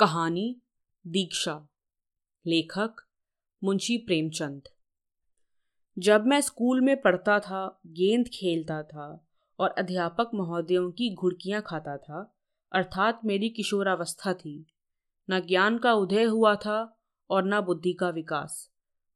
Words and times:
कहानी 0.00 0.60
दीक्षा। 1.06 1.68
लेखक 2.46 2.96
मुंशी 3.64 3.96
प्रेमचंद। 3.96 4.62
जब 5.98 6.26
मैं 6.26 6.40
स्कूल 6.40 6.80
में 6.80 7.00
पढ़ता 7.00 7.40
था, 7.40 7.80
गेंद 7.86 8.28
खेलता 8.28 8.82
था 8.82 9.26
और 9.58 9.70
अध्यापक 9.70 10.30
महोदयों 10.34 10.90
की 10.90 11.14
घुड़कियाँ 11.14 11.62
खाता 11.62 11.96
था, 11.96 12.36
अर्थात 12.72 13.20
मेरी 13.24 13.48
किशोरावस्था 13.48 14.34
थी, 14.34 14.66
न 15.30 15.40
ज्ञान 15.40 15.78
का 15.78 15.92
उदय 15.94 16.24
हुआ 16.24 16.54
था 16.54 17.00
और 17.30 17.44
न 17.44 17.60
बुद्धि 17.60 17.92
का 17.92 18.08
विकास। 18.08 18.70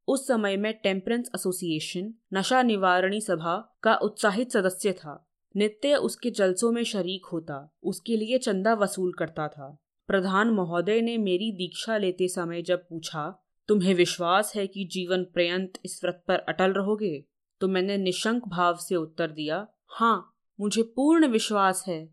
उस 0.09 0.29
समय 0.29 0.57
मैं 0.57 0.75
टेम्परेंस 0.75 1.31
एसोसिएशन, 1.35 2.15
नशा 2.35 2.63
निवारणी 2.63 3.21
सभा 3.21 3.79
का 3.83 3.95
उत्साहित 3.95 4.53
सदस्य 4.53 4.93
था। 4.93 5.31
नित्य 5.57 5.95
उसके 5.95 6.31
जलसों 6.31 6.73
में 6.73 6.85
शरीक 6.85 7.27
होता, 7.27 7.75
उसके 7.83 8.17
लिए 8.17 8.39
चंदा 8.39 8.75
वसूल 8.75 9.13
करता 9.13 9.49
था। 9.49 9.79
प्रधान 10.13 10.51
महोदय 10.51 11.01
ने 11.01 11.19
मेरी 11.19 11.53
दीक्षा 11.53 11.97
लेते 11.99 12.29
समय 12.29 12.63
जब 12.63 12.89
पूछा, 12.89 13.47
तुम्हें 13.69 13.95
विश्वास 13.95 14.53
है 14.57 14.67
कि 14.67 14.85
जीवन 14.85 15.25
पर्यंत 15.25 15.73
इस 15.85 16.05
व्रत 16.05 16.25
पर 16.29 16.35
अटल 16.35 16.73
रहोगे? 16.73 17.25
तो 17.61 17.69
मैंने 17.69 17.97
निशंक 17.97 18.49
भाव 18.49 18.77
से 18.77 18.97
उत्तर 18.97 19.31
दिया 19.31 19.69
हाँ 19.87 20.37
मुझे 20.61 20.83
पूर्ण 20.83 21.27
विश्वास 21.27 21.85
है। 21.89 22.09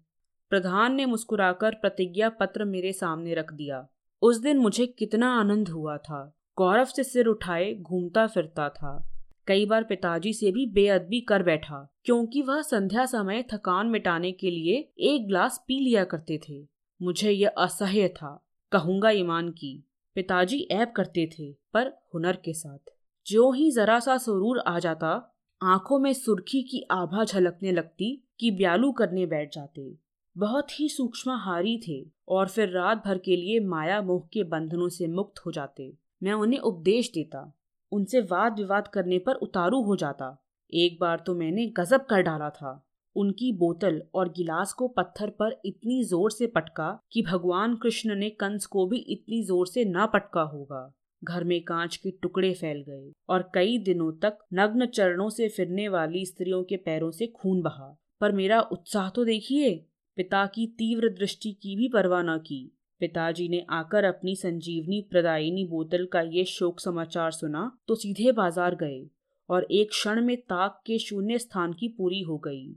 प्रधान 0.50 0.96
ने 0.96 1.06
मुस्कुराकर 1.06 1.72
प्रतिज्ञा 1.72 2.30
पत्र 2.30 2.66
मेरे 2.66 2.94
सामने 2.94 3.34
रख 3.34 3.54
दिया। 3.54 3.88
उस 4.22 4.38
दिन 4.38 4.58
मुझे 4.58 4.86
कितना 4.86 5.40
आनंद 5.40 5.70
हुआ 5.70 5.98
था। 5.98 6.38
गौरव 6.58 6.86
से 6.86 7.04
सिर 7.04 7.26
उठाए, 7.26 7.74
घूमता 7.74 8.28
फिरता 8.28 8.70
था। 8.70 9.12
कई 9.48 9.66
बार 9.66 9.84
पिताजी 9.84 10.34
से 10.34 10.52
भी 10.52 10.66
बेअदबी 10.66 11.22
कर 11.22 11.44
बैठा, 11.44 11.96
क्योंकि 12.06 12.42
वह 12.42 12.62
संध्या 12.62 13.06
समय 13.06 13.46
थकान 13.54 13.88
मिटाने 13.88 14.32
के 14.32 14.52
लिए 14.52 14.92
एक 15.00 15.28
ग्लास 15.28 15.64
पी 15.68 15.80
लिया 15.80 16.04
करते 16.04 16.42
थे। 16.50 16.79
मुझे 17.02 17.32
यह 17.32 17.50
असह्य 17.58 18.08
था, 18.08 18.48
कहूँगा 18.72 19.10
ईमान 19.10 19.50
की। 19.50 19.86
पिताजी 20.16 20.68
ऐप 20.72 20.94
करते 20.96 21.30
थे, 21.40 21.52
पर 21.74 21.88
हुनर 22.14 22.36
के 22.36 22.54
साथ। 22.54 22.92
जो 23.28 23.52
ही 23.52 23.72
जरा 23.72 24.00
सा 24.00 24.18
सुरूर 24.18 24.60
आ 24.60 24.80
जाता, 24.80 25.36
आँखों 25.62 26.00
में 26.00 26.14
सुर्खी 26.14 26.64
की 26.64 26.88
आभा 26.92 27.24
झलकने 27.24 27.72
लगती 27.72 28.28
कि 28.40 28.52
ब्यालू 28.52 28.92
करने 28.92 29.26
बैठ 29.26 29.56
जाते। 29.56 29.96
बहुत 30.38 30.80
ही 30.80 30.90
सूक्ष्म 30.90 31.32
हारी 31.32 31.82
थे, 31.88 32.12
और 32.28 32.48
फिर 32.48 32.70
रात 32.70 33.04
भर 33.06 33.18
के 33.18 33.36
लिए 33.36 33.60
माया 33.60 34.02
मोह 34.02 34.30
के 34.34 34.44
बंधनों 34.44 34.90
से 34.90 35.08
मुक्त 35.08 35.40
हो 35.46 35.52
जाते। 35.52 35.94
मैं 36.24 36.34
उन्हें 36.34 36.60
उपदेश 36.60 37.12
देता, 37.14 37.58
उनसे 37.92 38.20
वाद 38.20 38.60
विवाद 38.60 38.88
करने 38.88 39.20
पर 39.20 39.34
उतारू 39.34 39.82
हो 39.82 39.96
जाता। 39.96 40.46
एक 40.74 40.98
बार 41.02 41.24
तो 41.26 41.36
मैंने 41.36 41.66
गजब 41.66 42.06
कर 42.06 42.22
डाला 42.22 42.50
था। 42.50 42.89
उनकी 43.20 43.52
बोतल 43.56 44.02
और 44.16 44.30
गिलास 44.30 44.74
को 44.74 44.88
पत्थर 44.88 45.30
पर 45.40 45.60
इतनी 45.66 46.04
ज़ोर 46.04 46.32
से 46.32 46.48
पटका 46.48 46.88
कि 47.14 47.22
भगवान 47.22 47.76
कृष्ण 47.76 48.16
ने 48.16 48.30
कंस 48.40 48.66
को 48.66 48.86
भी 48.88 48.98
इतनी 49.10 49.42
ज़ोर 49.44 49.68
से 49.68 49.86
ना 49.86 50.06
पटका 50.06 50.42
होगा। 50.44 50.92
घर 51.22 51.44
में 51.44 51.62
कांच 51.64 51.96
के 51.98 52.12
टुकड़े 52.22 52.54
फैल 52.54 52.82
गए 52.84 53.12
और 53.30 53.50
कई 53.54 53.78
दिनों 53.86 54.12
तक 54.22 54.38
नग्न 54.54 54.86
चरणों 54.88 55.30
से 55.30 55.48
फिरने 55.50 55.88
वाली 55.90 56.26
स्त्रियों 56.26 56.64
के 56.64 56.78
पैरों 56.78 57.12
से 57.12 57.28
खून 57.30 57.62
बहा। 57.62 57.96
पर 58.22 58.32
मेरा 58.32 58.60
उत्साह 58.62 59.10
तो 59.10 59.26
देखिए, 59.26 59.76
पिता 60.18 60.46
की 60.46 60.66
तीव्र 60.78 61.10
दृष्टि 61.10 61.52
की 61.54 61.76
भी 61.76 61.88
परवाह 61.90 62.24
न 62.24 62.38
की। 62.38 62.66
पिताजी 63.02 63.48
ने 63.50 63.66
आकर 63.72 64.04
अपनी 64.04 64.36
संजीवनी 64.36 65.02
प्रदायिनी 65.12 65.66
बोतल 65.66 66.06
का 66.06 66.22
ये 66.34 66.44
शोक 66.48 66.80
समाचार 66.80 67.32
सुना 67.32 67.72
तो 67.88 67.96
सीधे 67.96 68.32
बाज़ार 68.34 68.76
गए 68.76 69.06
और 69.50 69.68
एक 69.72 69.90
क्षण 69.90 70.22
में 70.22 70.36
ताक 70.40 70.82
के 70.86 70.98
शून्य 71.00 71.38
स्थान 71.40 71.74
की 71.74 71.88
पूरी 71.88 72.22
हो 72.22 72.38
गई। 72.38 72.68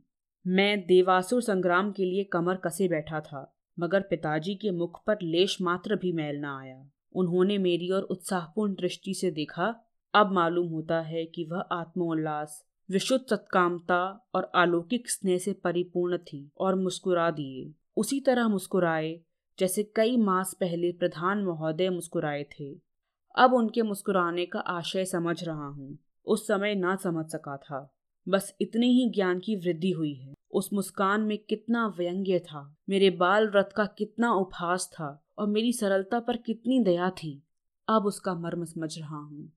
मैं 0.47 0.87
देवासुर 0.87 1.43
संग्राम 1.43 1.93
के 1.93 2.05
लिए 2.05 2.25
कमर 2.25 2.57
कसे 2.57 2.89
बैठा 2.89 3.21
था, 3.21 3.55
मगर 3.79 4.01
पिताजी 4.01 4.55
के 4.55 4.71
मुख 4.71 5.05
पर 5.07 5.19
लेश 5.23 5.61
मात्र 5.63 5.97
भी 5.97 6.13
मैल 6.13 6.37
न 6.37 6.45
आया। 6.45 6.91
उन्होंने 7.13 7.59
मेरी 7.59 7.91
और 7.91 8.03
उत्साहपूर्ण 8.03 8.75
दृष्टि 8.75 9.15
से 9.15 9.31
देखा। 9.31 9.75
अब 10.15 10.33
मालूम 10.33 10.69
होता 10.69 11.01
है 11.01 11.25
कि 11.25 11.45
वह 11.45 11.61
आत्मोल्लास, 11.73 12.65
विशुद्ध 12.91 13.25
सत्कामता 13.31 14.31
और 14.35 14.53
अलौकिक 14.55 15.11
स्नेह 15.11 15.39
से 15.39 15.53
परिपूर्ण 15.53 16.19
थी 16.19 16.51
और 16.59 16.75
मुस्कुरा 16.75 17.31
दिए। 17.31 17.73
उसी 17.97 18.21
तरह 18.21 18.49
मुस्कुराए, 18.49 19.21
जैसे 19.59 19.93
कई 19.97 20.17
मास 20.17 20.57
पहले 20.61 20.93
प्रधान 20.93 21.45
महोदय 21.45 21.91
मुस्कुराए 21.91 22.45
थे। 22.45 22.75
अब 23.39 23.53
उनके 23.53 23.83
मुस्कुराने 23.83 24.47
का 24.47 24.61
आशय 24.61 25.05
समझ 25.05 25.45
रहा 25.45 25.67
हूँ। 25.67 25.99
उस 26.27 26.47
समय 26.47 26.75
ना 26.75 26.97
समझ 26.97 27.27
सका 27.27 27.57
था। 27.57 27.95
बस 28.29 28.57
इतनी 28.61 28.93
ही 28.93 29.11
ज्ञान 29.11 29.39
की 29.39 29.57
वृद्धि 29.57 29.91
हुई 29.91 30.15
है। 30.15 30.35
उस 30.51 30.73
मुस्कान 30.73 31.21
में 31.21 31.39
कितना 31.39 31.87
व्यंग्य 31.87 32.39
था। 32.39 32.77
मेरे 32.89 33.11
बाल 33.11 33.49
व्रत 33.49 33.73
का 33.77 33.85
कितना 33.85 34.33
उपहास 34.33 34.91
था 34.93 35.25
और 35.39 35.47
मेरी 35.47 35.73
सरलता 35.73 36.21
पर 36.21 36.37
कितनी 36.37 36.81
दया 36.81 37.11
थी। 37.11 37.43
अब 37.89 38.07
उसका 38.07 38.35
मर्म 38.35 38.65
समझ 38.65 38.99
रहा 38.99 39.17
हूँ। 39.17 39.53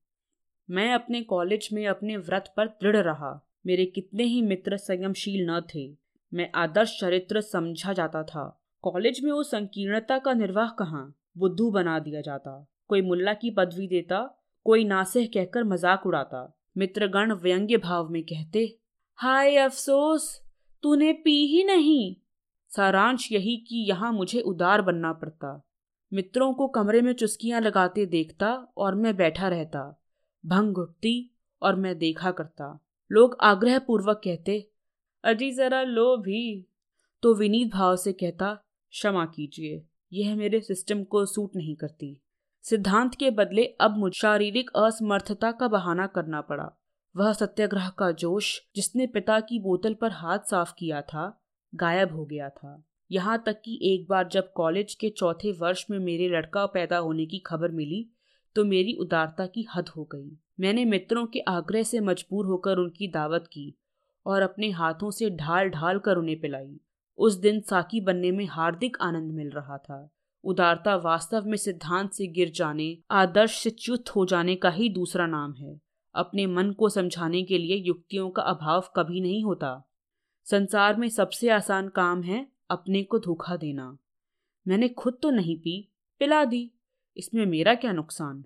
मैं 0.70 0.94
अपने 0.94 1.22
कॉलेज 1.22 1.70
में 1.74 1.88
अपने 1.88 2.18
व्रत 2.18 2.54
पर 2.58 2.68
दृढ़ 2.68 2.98
रहा। 2.98 3.48
मेरे 3.66 3.86
कितने 3.86 4.24
ही 4.24 4.42
मित्र 4.42 4.78
संयमशील 4.78 5.50
न 5.50 5.62
थे। 5.76 5.98
मैं 6.34 6.52
आदर्श 6.56 7.00
चरित्र 7.00 7.42
समझा 7.42 7.94
जाता 7.94 8.24
था। 8.24 8.62
कॉलेज 8.82 9.24
में 9.24 9.32
वो 9.32 9.44
संकीर्णता 9.44 10.18
का 10.20 10.34
निर्वाह 10.34 10.70
कहाँ? 10.70 11.16
बुद्धू 11.38 11.72
बना 11.72 12.00
दिया 12.00 12.22
जाता। 12.22 12.68
कोई 12.88 13.02
मुल्ला 13.02 13.34
की 13.34 13.52
पदवी 13.52 13.88
देता, 13.88 14.42
कोई 14.64 14.84
नासिह 14.84 15.30
कहकर 15.34 15.64
मज़ाक 15.64 16.06
उड़ाता। 16.06 16.55
मित्रगण 16.78 17.34
व्यंग्य 17.34 17.78
भाव 17.78 18.10
में 18.10 18.24
कहते, 18.24 18.80
हाय 19.16 19.56
अफसोस, 19.56 20.42
तूने 20.84 21.14
पी 21.14 21.48
ही 21.48 21.64
नहीं। 21.64 22.16
सारांश 22.70 23.32
यही 23.32 23.58
कि 23.58 23.76
यहाँ 23.76 24.14
मुझे 24.14 24.42
उदार 24.42 24.82
बनना 24.82 25.14
पड़ता। 25.14 25.68
मित्रों 26.14 26.54
को 26.54 26.68
कमरे 26.68 27.02
में 27.02 27.14
चुस्कियाँ 27.14 27.62
लगाते 27.62 28.06
देखता 28.06 28.54
और 28.78 28.96
मैं 28.96 29.16
बैठा 29.16 29.48
रहता। 29.48 30.02
भंग 30.46 30.78
उठती 30.78 31.36
और 31.62 31.76
मैं 31.76 31.98
देखा 31.98 32.32
करता। 32.32 32.86
लोग 33.12 33.38
आग्रह 33.42 33.80
पूर्वक 33.80 34.22
कहते, 34.24 34.70
अजी 35.24 35.52
जरा 35.52 35.82
लो 35.84 36.18
भी। 36.18 36.68
तो 37.22 37.36
विनीत 37.36 37.72
भाव 37.72 37.96
से 37.96 38.14
कहता, 38.14 38.54
क्षमा 38.90 39.26
कीजिए, 39.26 39.86
यह 40.14 40.36
मेरे 40.36 40.62
सिस्टम 40.62 41.04
को 41.04 41.26
सूट 41.26 41.56
नहीं 41.56 41.76
करती। 41.76 42.22
सिद्धांत 42.66 43.16
के 43.16 43.30
बदले 43.30 43.64
अब 43.82 43.98
मुझे 43.98 44.18
शारीरिक 44.20 44.70
असमर्थता 44.76 45.52
का 45.52 45.68
बहाना 45.68 46.06
करना 46.08 46.40
पड़ा। 46.42 46.70
वह 47.16 47.32
सत्याग्रह 47.34 47.90
का 47.90 48.10
जोश 48.12 48.48
जिसने 48.76 49.06
पिता 49.08 49.40
की 49.40 49.60
बोतल 49.60 49.94
पर 49.94 50.12
हाथ 50.12 50.40
साफ़ 50.40 50.72
किया 50.80 51.02
था, 51.02 51.26
गायब 51.74 52.16
हो 52.16 52.26
गया 52.26 52.50
था। 52.50 52.84
यहाँ 53.12 53.42
तक 53.46 53.62
कि 53.66 53.80
एक 53.84 54.08
बार 54.10 54.28
जब 54.28 54.52
कॉलेज 54.54 54.94
के 54.94 55.10
चौथे 55.10 55.52
वर्ष 55.52 55.86
में 55.92 55.98
मेरे 56.00 56.30
लड़का 56.30 56.66
पैदा 56.66 56.98
होने 56.98 57.26
की 57.26 57.40
खबर 57.40 57.72
मिली 57.72 58.06
तो 58.56 58.66
मेरी 58.66 58.94
उदारता 58.94 59.46
की 59.46 59.68
हद 59.76 59.90
हो 59.90 60.04
गई। 60.04 60.38
मैंने 60.60 60.86
मित्रों 60.86 61.26
के 61.26 61.40
आग्रह 61.40 61.84
से 61.84 62.00
मजबूर 62.00 62.46
होकर 62.46 62.78
उनकी 62.78 63.08
दावत 63.08 63.48
की 63.48 63.74
और 64.26 64.42
अपने 64.42 64.70
हाथों 64.72 65.12
से 65.12 65.30
ढाल 65.30 65.70
ढाल 65.70 66.00
कर 66.00 66.18
उन्हें 66.18 66.40
पिलाई। 66.40 66.80
उस 67.18 67.40
दिन 67.40 67.62
साकी 67.62 68.02
बनने 68.02 68.32
में 68.32 68.46
हार्दिक 68.48 68.98
आनंद 69.02 69.32
मिल 69.32 69.50
रहा 69.50 69.78
था। 69.78 70.15
उदारता 70.46 70.96
वास्तव 70.96 71.44
में 71.46 71.58
सिद्धांत 71.58 72.12
से 72.12 72.28
गिर 72.28 72.50
जाने, 72.50 72.98
आदर्श 73.12 73.56
से 73.58 73.70
च्युत 73.70 74.10
हो 74.10 74.26
जाने 74.26 74.56
का 74.56 74.70
ही 74.70 74.90
दूसरा 74.90 75.28
नाम 75.28 75.54
है। 75.54 75.82
अपने 76.16 76.46
मन 76.48 76.72
को 76.72 76.90
समझाने 76.90 77.44
के 77.44 77.58
लिए 77.58 77.76
युक्तियों 77.76 78.30
का 78.30 78.42
अभाव 78.42 78.82
कभी 78.96 79.22
नहीं 79.22 79.44
होता। 79.44 79.92
संसार 80.46 80.96
में 80.96 81.10
सबसे 81.10 81.50
आसान 81.50 81.90
काम 81.90 82.24
है 82.24 82.48
अपने 82.70 83.04
को 83.04 83.20
धोखा 83.20 83.56
देना। 83.56 83.98
मैंने 84.68 84.88
खुद 84.88 85.18
तो 85.22 85.30
नहीं 85.30 85.58
पी, 85.58 85.92
पिला 86.20 86.46
दी। 86.46 86.72
इसमें 87.18 87.46
मेरा 87.46 87.76
क्या 87.76 87.92
नुकसान? 87.92 88.46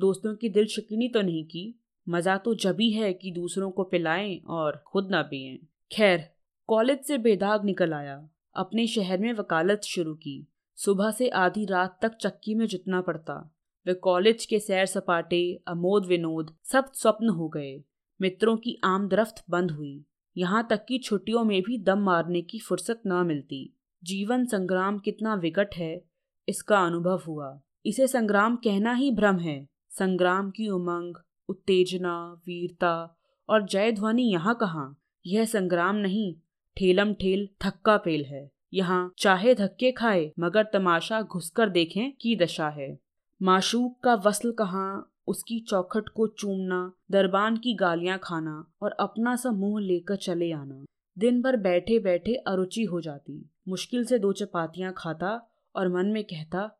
दोस्तों 0.00 0.34
की 0.34 0.48
दिल 0.48 0.66
शिकनी 0.66 1.08
तो 1.08 1.22
नहीं 1.22 1.44
की। 1.44 1.80
मज़ा 2.08 2.36
तो 2.36 2.54
जभी 2.54 2.90
है 2.90 3.12
कि 3.12 3.30
दूसरों 3.30 3.70
को 3.70 3.84
पिलाएँ 3.84 4.40
और 4.48 4.84
खुद 4.86 5.10
ना 5.10 5.22
पिए। 5.22 5.58
खैर, 5.92 6.30
कॉलेज 6.66 7.00
से 7.00 7.18
बेदाग 7.18 7.64
निकल 7.64 7.92
आया। 7.92 8.28
अपने 8.54 8.86
शहर 8.86 9.18
में 9.18 9.32
वकालत 9.32 9.80
शुरू 9.84 10.14
की। 10.14 10.46
सुबह 10.84 11.10
से 11.10 11.28
आधी 11.28 11.64
रात 11.64 11.98
तक 12.02 12.14
चक्की 12.14 12.54
में 12.54 12.66
जुटना 12.66 13.00
पड़ता। 13.00 13.54
वे 13.86 13.94
कॉलेज 13.94 14.46
के 14.46 14.58
सैर 14.58 14.86
सपाटे, 14.86 15.62
अमोद 15.68 16.06
विनोद 16.06 16.54
सब 16.64 16.92
स्वप्न 16.92 17.28
हो 17.28 17.48
गए। 17.48 17.84
मित्रों 18.20 18.56
की 18.56 18.80
आमदरफ्त 18.84 19.44
बंद 19.50 19.70
हुई। 19.70 20.04
यहाँ 20.36 20.66
तक 20.70 20.84
कि 20.88 20.98
छुट्टियों 20.98 21.44
में 21.44 21.62
भी 21.62 21.78
दम 21.78 21.98
मारने 21.98 22.42
की 22.42 22.58
फुर्सत 22.58 23.02
न 23.06 23.12
मिलती। 23.12 23.76
जीवन 24.04 24.44
संग्राम 24.44 24.98
कितना 24.98 25.34
विकट 25.34 25.74
है, 25.74 26.04
इसका 26.48 26.80
अनुभव 26.86 27.22
हुआ। 27.26 27.60
इसे 27.86 28.06
संग्राम 28.06 28.56
कहना 28.56 28.94
ही 28.94 29.10
भ्रम 29.10 29.38
है। 29.38 29.68
संग्राम 29.90 30.50
की 30.50 30.68
उमंग, 30.68 31.14
उत्तेजना, 31.48 32.32
वीरता 32.32 33.18
और 33.48 33.66
जय 33.66 33.92
ध्वनि 33.92 34.22
यहाँ 34.22 34.54
कहाँ? 34.54 35.00
यह 35.26 35.44
संग्राम 35.44 35.96
नहीं, 35.96 36.34
ठेलम 36.76 37.12
ठेल, 37.12 37.48
थक्का 37.64 37.96
पेल 37.96 38.24
है। 38.24 38.59
यहाँ 38.74 39.12
चाहे 39.18 39.54
धक्के 39.54 39.92
खाए, 39.92 40.32
मगर 40.38 40.62
तमाशा 40.62 41.22
घुसकर 41.22 41.68
देखें 41.68 42.12
की 42.20 42.36
दशा 42.36 42.68
है। 42.68 42.98
माशूक 43.42 44.00
का 44.04 44.14
वसल 44.14 44.52
कहाँ, 44.52 45.12
उसकी 45.26 45.60
चौखट 45.60 46.08
को 46.08 46.26
चूमना, 46.26 46.92
दरबान 47.10 47.56
की 47.56 47.74
गालियाँ 47.74 48.18
खाना 48.22 48.72
और 48.82 48.90
अपना 48.90 49.36
सा 49.36 49.50
मुँह 49.50 49.80
लेकर 49.80 50.16
चले 50.16 50.52
आना। 50.52 50.84
दिन 51.18 51.42
भर 51.42 51.56
बैठे 51.56 51.98
बैठे 51.98 52.34
अरुचि 52.34 52.84
हो 52.84 53.00
जाती। 53.00 53.50
मुश्किल 53.68 54.04
से 54.04 54.18
दो 54.18 54.32
चपातियाँ 54.32 54.94
खाता 54.96 55.50
और 55.76 55.88
मन 55.88 56.06
में 56.06 56.24
कहता, 56.24 56.70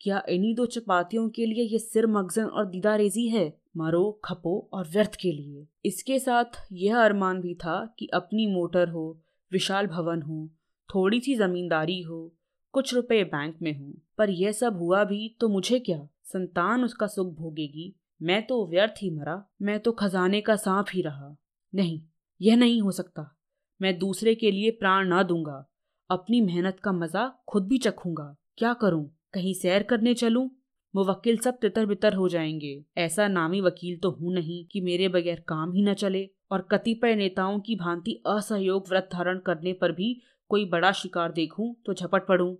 क्या 0.00 0.22
इन्हीं 0.28 0.54
दो 0.54 0.66
चपातियों 0.66 1.28
के 1.28 1.46
लिए 1.46 1.64
ये 1.64 1.78
सिर 1.78 2.06
मगजन 2.06 2.44
और 2.44 2.66
दीदारेजी 2.66 3.28
है? 3.28 3.58
मरो, 3.76 4.20
खपो 4.24 4.68
और 4.72 4.88
व्यर्थ 4.88 5.14
के 5.14 5.32
लिए। 5.32 5.66
इसके 5.84 6.18
साथ 6.18 6.44
यह 6.72 6.98
अरमान 6.98 7.40
भी 7.40 7.54
था 7.54 7.94
कि 7.98 8.06
अपनी 8.06 8.46
मोटर 8.46 8.88
हो, 8.88 9.20
विशाल 9.52 9.86
भवन 9.86 10.22
हो 10.22 10.48
थोड़ी 10.90 11.20
सी 11.20 11.34
जमींदारी 11.34 12.00
हो, 12.00 12.32
कुछ 12.74 12.94
रुपए 12.94 13.22
बैंक 13.24 13.56
में 13.62 13.72
हो, 13.78 13.92
पर 14.18 14.30
यह 14.30 14.52
सब 14.52 14.78
हुआ 14.78 15.04
भी 15.04 15.36
तो 15.40 15.48
मुझे 15.48 15.78
क्या? 15.78 16.08
संतान 16.24 16.84
उसका 16.84 17.06
सुख 17.06 17.34
भोगेगी। 17.34 17.94
मैं 18.22 18.46
तो 18.46 18.66
व्यर्थ 18.66 18.94
ही 19.02 19.10
मरा, 19.10 19.42
मैं 19.62 19.78
तो 19.80 19.92
खजाने 19.92 20.40
का 20.40 20.56
सांप 20.56 20.86
ही 20.94 21.02
रहा। 21.02 21.36
नहीं, 21.74 22.00
यह 22.40 22.56
नहीं 22.56 22.80
हो 22.82 22.90
सकता। 22.90 23.36
मैं 23.80 23.98
दूसरे 23.98 24.34
के 24.34 24.50
लिए 24.50 24.70
प्राण 24.70 25.08
ना 25.08 25.22
दूँगा। 25.22 25.64
अपनी 26.10 26.40
मेहनत 26.40 26.80
का 26.80 26.92
मज़ा 26.92 27.32
खुद 27.48 27.66
भी 27.68 27.78
चखूँगा। 27.78 28.34
क्या 28.58 28.72
करूँ? 28.72 29.08
कहीं 29.34 29.54
सैर 29.54 29.82
करने 29.82 30.14
चलूँ? 30.14 30.50
मुवक्किल 30.94 31.38
सब 31.38 31.58
तितर 31.60 31.86
बितर 31.86 32.14
हो 32.14 32.28
जाएँगे। 32.28 32.84
ऐसा 32.96 33.28
नामी 33.28 33.60
वकील 33.60 33.98
तो 33.98 34.10
हूँ 34.10 34.34
नहीं 34.34 34.64
कि 34.64 34.80
मेरे 34.80 35.08
बगैर 35.08 35.40
काम 35.48 35.72
ही 35.72 35.82
न 35.82 35.94
चले, 35.94 36.28
और 36.50 36.62
कतिपय 36.70 37.14
नेताओं 37.14 37.58
की 37.60 37.76
भांति 37.76 38.22
असहयोग 38.26 38.88
व्रत 38.88 39.08
धारण 39.12 39.38
करने 39.38 39.72
पर 39.72 39.92
भी 39.92 40.20
कोई 40.48 40.64
बड़ा 40.64 40.92
शिकार 40.92 41.32
देखूँ 41.32 41.74
तो 41.86 41.94
झपट 41.94 42.26
पड़ूं। 42.26 42.54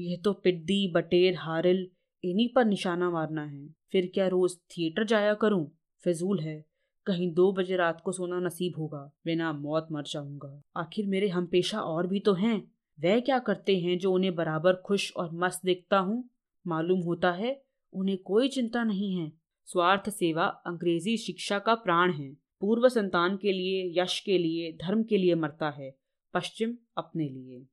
यह 0.00 0.20
तो 0.24 0.32
पिड्डी, 0.32 0.92
बटेर, 0.94 1.36
हारिल, 1.36 1.88
इन्हीं 2.24 2.48
पर 2.56 2.64
निशाना 2.64 3.10
मारना 3.10 3.44
है। 3.44 3.68
फिर 3.92 4.10
क्या 4.14 4.28
रोज 4.28 4.56
थिएटर 4.56 5.04
जाया 5.04 5.34
करूँ? 5.34 5.70
फिजूल 6.04 6.40
है। 6.40 6.64
कहीं 7.06 7.32
दो 7.34 7.52
बजे 7.52 7.76
रात 7.76 8.00
को 8.00 8.12
सोना 8.12 8.40
नसीब 8.40 8.78
होगा, 8.78 9.12
बिना 9.24 9.52
मौत 9.52 9.88
मर 9.92 10.02
जाऊँगा। 10.02 10.62
आखिर 10.76 11.06
मेरे 11.06 11.28
हम 11.28 11.46
पेशा 11.46 11.80
और 11.80 12.06
भी 12.06 12.20
तो 12.20 12.34
हैं। 12.34 12.72
वह 13.00 13.20
क्या 13.20 13.38
करते 13.38 13.78
हैं 13.78 13.98
जो 13.98 14.12
उन्हें 14.12 14.34
बराबर 14.34 14.74
खुश 14.74 15.12
और 15.16 15.30
मस्त 15.32 15.60
देखता 15.64 15.98
हूँ? 15.98 16.30
मालूम 16.66 17.00
होता 17.00 17.32
है, 17.32 17.62
उन्हें 17.92 18.18
कोई 18.18 18.48
चिंता 18.48 18.84
नहीं 18.84 19.14
है। 19.14 19.32
स्वार्थ 19.64 20.10
सेवा 20.10 20.44
अंग्रेज़ी 20.44 21.16
शिक्षा 21.16 21.58
का 21.58 21.74
प्राण 21.74 22.12
है। 22.12 22.32
पूर्व 22.60 22.88
संतान 22.88 23.36
के 23.36 23.52
लिए, 23.52 24.02
यश 24.02 24.20
के 24.20 24.38
लिए, 24.38 24.72
धर्म 24.72 25.02
के 25.02 25.16
लिए 25.16 25.34
मरता 25.34 25.70
है। 25.70 25.99
पश्चिम 26.34 26.76
अपने 26.96 27.28
लिए। 27.28 27.66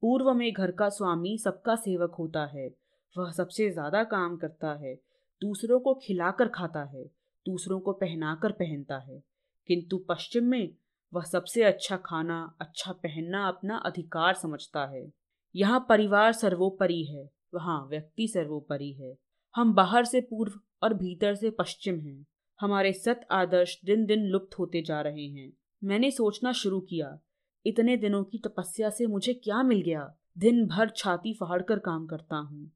पूर्व 0.00 0.32
में 0.34 0.52
घर 0.52 0.70
का 0.70 0.88
स्वामी 0.88 1.38
सबका 1.38 1.76
सेवक 1.76 2.14
होता 2.14 2.44
है। 2.46 2.74
वह 3.18 3.30
सबसे 3.30 3.70
ज़्यादा 3.70 4.04
काम 4.04 4.36
करता 4.36 4.74
है। 4.74 4.94
दूसरों 5.42 5.80
को 5.80 5.94
खिलाकर 5.94 6.48
खाता 6.48 6.84
है। 6.84 7.04
दूसरों 7.46 7.80
को 7.80 7.92
पहनाकर 7.92 8.52
पहनता 8.52 8.98
है। 8.98 9.22
किंतु 9.66 9.98
पश्चिम 9.98 10.44
में 10.44 10.74
वह 11.14 11.22
सबसे 11.22 11.62
अच्छा 11.62 11.96
खाना 11.96 12.56
अच्छा 12.60 12.92
पहनना 12.92 13.48
अपना 13.48 13.76
अधिकार 13.76 14.34
समझता 14.34 14.86
है। 14.86 15.12
यहाँ 15.56 15.86
परिवार 15.88 16.32
सर्वोपरि 16.32 17.04
है। 17.04 17.30
वहाँ 17.54 17.86
व्यक्ति 17.90 18.28
सर्वोपरि 18.28 18.92
है। 18.92 19.18
हम 19.56 19.74
बाहर 19.74 20.04
से 20.04 20.20
पूर्व 20.20 20.52
और 20.82 20.94
भीतर 20.94 21.34
से 21.34 21.50
पश्चिम 21.50 22.00
हैं। 22.00 22.26
हमारे 22.60 22.92
सत 22.92 23.26
आदर्श 23.30 23.80
दिन 23.84 24.06
दिन 24.06 24.24
लुप्त 24.24 24.58
होते 24.58 24.82
जा 24.82 25.00
रहे 25.00 25.26
हैं। 25.26 25.52
मैंने 25.84 26.10
सोचना 26.10 26.52
शुरू 26.52 26.80
किया 26.80 27.18
इतने 27.66 27.96
दिनों 27.96 28.24
की 28.24 28.38
तपस्या 28.38 28.90
से 28.90 29.06
मुझे 29.06 29.34
क्या 29.34 29.62
मिल 29.62 29.82
गया? 29.82 30.14
दिन 30.38 30.66
भर 30.66 30.88
छाती 30.88 31.34
फाड़ 31.34 31.62
कर 31.62 31.78
काम 31.78 32.06
करता 32.06 32.36
हूँ। 32.36 32.72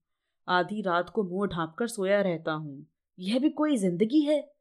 आधी 0.49 0.83
रात 0.83 1.11
को 1.11 1.25
मुँह 1.25 1.47
ढांप 1.47 1.75
कर 1.79 1.87
सोया 1.87 2.21
रहता 2.21 2.53
हूँ। 2.53 2.87
यह 3.19 3.39
भी 3.39 3.51
कोई 3.51 3.77
ज़िंदगी 3.77 4.21
है? 4.21 4.53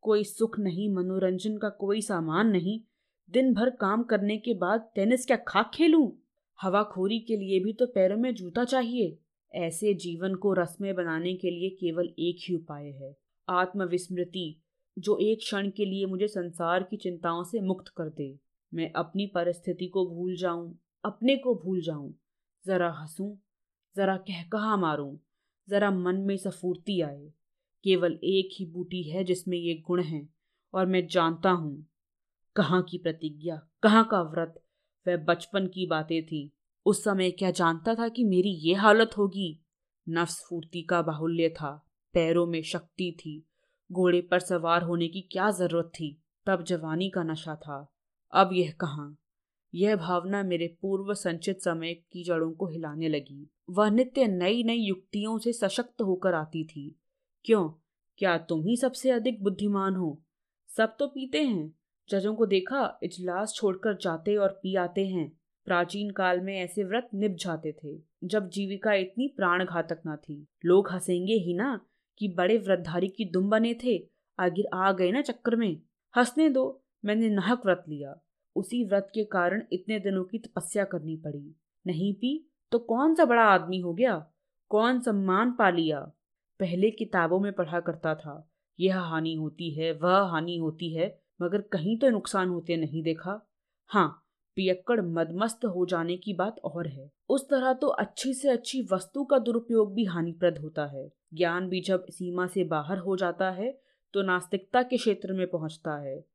कोई 0.00 0.24
सुख 0.24 0.58
नहीं, 0.58 0.94
मनोरंजन 0.94 1.58
का 1.58 1.68
कोई 1.68 2.00
सामान 2.00 2.48
नहीं। 2.48 2.80
दिन 3.30 3.54
भर 3.54 3.70
काम 3.70 4.02
करने 4.02 4.36
के 4.38 4.54
बाद 4.54 4.90
टेनिस 4.94 5.26
क्या 5.26 5.36
खाक 5.36 5.70
खेलूं? 5.74 6.10
हवाखोरी 6.62 7.20
के 7.20 7.36
लिए 7.36 7.60
भी 7.60 7.72
तो 7.72 7.86
पैरों 7.86 8.16
में 8.16 8.34
जूता 8.34 8.64
चाहिए। 8.64 9.18
ऐसे 9.54 9.94
जीवन 9.94 10.34
को 10.34 10.52
रस्में 10.52 10.94
बनाने 10.94 11.34
के 11.34 11.50
लिए 11.50 11.70
केवल 11.70 12.04
एक 12.18 12.36
ही 12.48 12.54
उपाय 12.54 12.86
है। 12.86 13.16
आत्मविस्मृति, 13.48 14.62
जो 14.98 15.18
एक 15.18 15.38
क्षण 15.38 15.70
के 15.70 15.84
लिए 15.84 16.06
मुझे 16.06 16.28
संसार 16.28 16.82
की 16.82 16.96
चिंताओं 16.96 17.44
से 17.44 17.60
मुक्त 17.60 17.88
कर 17.88 18.08
दे। 18.08 18.38
मैं 18.74 18.92
अपनी 18.92 19.26
परिस्थिति 19.26 19.86
को 19.86 20.06
भूल 20.06 20.36
जाऊँ, 20.36 20.78
अपने 21.04 21.36
को 21.36 21.54
भूल 21.54 21.80
जाऊँ। 21.82 22.14
जरा 22.66 22.90
हंसूं, 22.90 23.36
जरा 23.96 24.16
कह 24.16 24.42
कहा 24.42 24.76
मारूं, 24.76 25.16
जरा 25.68 25.90
मन 25.90 26.16
में 26.16 26.36
सफूर्ती 26.36 27.00
आए। 27.00 27.32
केवल 27.84 28.12
एक 28.24 28.48
ही 28.60 28.66
बूटी 28.66 29.02
है 29.02 29.24
जिसमें 29.24 29.58
ये 29.58 29.74
गुण 29.74 30.02
हैं, 30.02 30.34
और 30.74 30.86
मैं 30.86 31.06
जानता 31.06 31.50
हूँ, 31.50 31.86
कहाँ 32.56 32.82
की 32.82 32.98
प्रतिज्ञा, 32.98 33.68
कहाँ 33.82 34.08
का 34.10 34.22
व्रत। 34.22 34.62
वह 35.08 35.16
बचपन 35.16 35.66
की 35.66 35.86
बातें 35.86 36.26
थी। 36.26 36.52
उस 36.86 37.04
समय 37.04 37.30
क्या 37.30 37.50
जानता 37.50 37.94
था 37.94 38.08
कि 38.08 38.24
मेरी 38.24 38.50
ये 38.50 38.74
हालत 38.74 39.10
होगी? 39.18 39.64
नफ्स 40.08 40.46
फूर्ति 40.48 40.82
का 40.82 41.02
बाहुल्य 41.02 41.48
था, 41.48 41.86
पैरों 42.12 42.46
में 42.46 42.62
शक्ति 42.62 43.16
थी, 43.18 43.46
घोड़े 43.92 44.20
पर 44.20 44.40
सवार 44.40 44.82
होने 44.82 45.08
की 45.08 45.20
क्या 45.20 45.50
ज़रूरत 45.50 45.92
थी? 45.94 46.22
तब 46.46 46.62
जवानी 46.62 47.10
का 47.10 47.22
नशा 47.22 47.56
था। 47.56 47.91
अब 48.32 48.50
यह 48.52 48.72
कहाँ? 48.80 49.16
यह 49.74 49.96
भावना 49.96 50.42
मेरे 50.42 50.76
पूर्व 50.82 51.14
संचित 51.14 51.60
समय 51.60 51.94
की 51.94 52.24
जड़ों 52.24 52.52
को 52.52 52.66
हिलाने 52.66 53.08
लगी। 53.08 53.50
वह 53.70 53.90
नित्य 53.90 54.26
नई 54.26 54.64
नई 54.64 54.76
युक्तियों 54.76 55.38
से 55.38 55.52
सशक्त 55.52 56.02
होकर 56.02 56.34
आती 56.34 56.64
थी। 56.64 57.00
क्यों? 57.44 57.70
क्या 58.18 58.38
तुम 58.38 58.62
ही 58.62 58.76
सबसे 58.76 59.10
अधिक 59.10 59.42
बुद्धिमान 59.42 59.94
हो? 59.94 60.22
सब 60.76 60.96
तो 60.98 61.06
पीते 61.06 61.42
हैं। 61.42 61.74
जजों 62.08 62.34
को 62.34 62.46
देखा, 62.46 62.98
इजलास 63.02 63.52
छोड़कर 63.54 63.96
जाते 63.96 64.36
और 64.36 64.48
पी 64.48 64.74
आते 64.74 65.06
हैं। 65.06 65.40
प्राचीन 65.64 66.10
काल 66.10 66.40
में 66.40 66.58
ऐसे 66.58 66.84
व्रत 66.84 67.08
निभ 67.14 67.34
जाते 67.34 67.76
थे, 67.84 68.02
जब 68.24 68.48
जीविका 68.48 68.92
इतनी 68.92 69.28
प्राण 69.28 69.64
घातक 69.64 70.00
न 70.06 70.16
थी। 70.16 70.46
लोग 70.64 70.90
हंसेंगे 70.90 71.34
ही 71.34 71.54
ना 71.54 71.80
कि 72.18 72.28
बड़े 72.28 72.58
व्रतधारी 72.58 73.08
की 73.08 73.24
दुम 73.24 73.50
बने 73.50 73.74
थे। 73.84 74.08
आगे 74.38 74.62
आ 74.74 74.92
गए 74.92 75.12
ना 75.12 75.22
चक्कर 75.22 75.56
में। 75.56 75.82
हंसने 76.16 76.50
दो 76.50 76.81
मैंने 77.04 77.28
नाहक 77.28 77.64
व्रत 77.66 77.84
लिया। 77.88 78.14
उसी 78.56 78.84
व्रत 78.84 79.08
के 79.14 79.24
कारण 79.24 79.62
इतने 79.72 79.98
दिनों 79.98 80.24
की 80.24 80.38
तपस्या 80.38 80.84
करनी 80.84 81.16
पड़ी। 81.16 81.56
नहीं 81.86 82.14
पी 82.14 82.50
तो 82.72 82.78
कौन 82.78 83.14
सा 83.14 83.24
बड़ा 83.24 83.42
आदमी 83.42 83.80
हो 83.80 83.94
गया? 83.94 84.16
कौन 84.70 85.00
सम्मान 85.00 85.52
पा 85.52 85.70
लिया? 85.70 86.00
पहले 86.60 86.90
किताबों 86.90 87.40
में 87.40 87.52
पढ़ा 87.52 87.80
करता 87.80 88.14
था। 88.14 88.48
यह 88.80 88.98
हानि 88.98 89.34
होती 89.34 89.70
है, 89.70 89.92
वह 89.92 90.18
हानि 90.20 90.56
होती 90.56 90.94
है, 90.94 91.20
मगर 91.42 91.60
कहीं 91.60 91.98
तो 91.98 92.10
नुकसान 92.10 92.48
होते 92.48 92.76
नहीं 92.76 93.02
देखा। 93.02 93.40
हाँ 93.90 94.18
पियक्कड़ 94.56 95.00
मदमस्त 95.00 95.64
हो 95.64 95.86
जाने 95.86 96.16
की 96.16 96.32
बात 96.34 96.58
और 96.64 96.86
है। 96.86 97.10
उस 97.28 97.48
तरह 97.48 97.72
तो 97.72 97.86
अच्छी 97.86 98.34
से 98.34 98.48
अच्छी 98.48 98.82
वस्तु 98.92 99.24
का 99.24 99.38
दुरुपयोग 99.38 99.94
भी 99.94 100.04
हानिप्रद 100.04 100.58
होता 100.58 100.86
है। 100.86 101.10
ज्ञान 101.34 101.68
भी 101.68 101.80
जब 101.80 102.06
सीमा 102.10 102.46
से 102.46 102.64
बाहर 102.64 102.98
हो 102.98 103.16
जाता 103.16 103.50
है 103.50 103.80
तो 104.14 104.22
नास्तिकता 104.22 104.82
के 104.82 104.96
क्षेत्र 104.96 105.32
में 105.32 105.46
पहुँचता 105.46 105.96
है। 105.96 106.31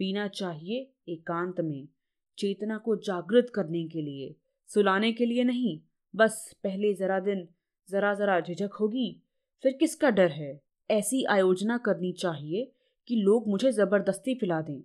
पीना 0.00 0.26
चाहिए 0.28 0.90
एकांत 1.08 1.60
में, 1.60 1.88
चेतना 2.38 2.78
को 2.78 2.96
जागृत 2.96 3.50
करने 3.54 3.84
के 3.88 4.02
लिए, 4.02 4.34
सुलाने 4.70 5.12
के 5.12 5.26
लिए 5.26 5.44
नहीं, 5.44 5.80
बस 6.16 6.54
पहले 6.64 6.94
जरा 6.94 7.20
दिन, 7.20 7.46
जरा 7.88 8.14
जरा 8.14 8.40
झिझक 8.40 8.70
होगी, 8.80 9.22
फिर 9.62 9.72
किसका 9.72 10.10
डर 10.10 10.30
है? 10.30 10.60
ऐसी 10.90 11.24
आयोजना 11.24 11.78
करनी 11.78 12.12
चाहिए 12.12 12.72
कि 13.08 13.16
लोग 13.16 13.48
मुझे 13.48 13.72
ज़बरदस्ती 13.72 14.34
पिला 14.34 14.60
दें, 14.62 14.80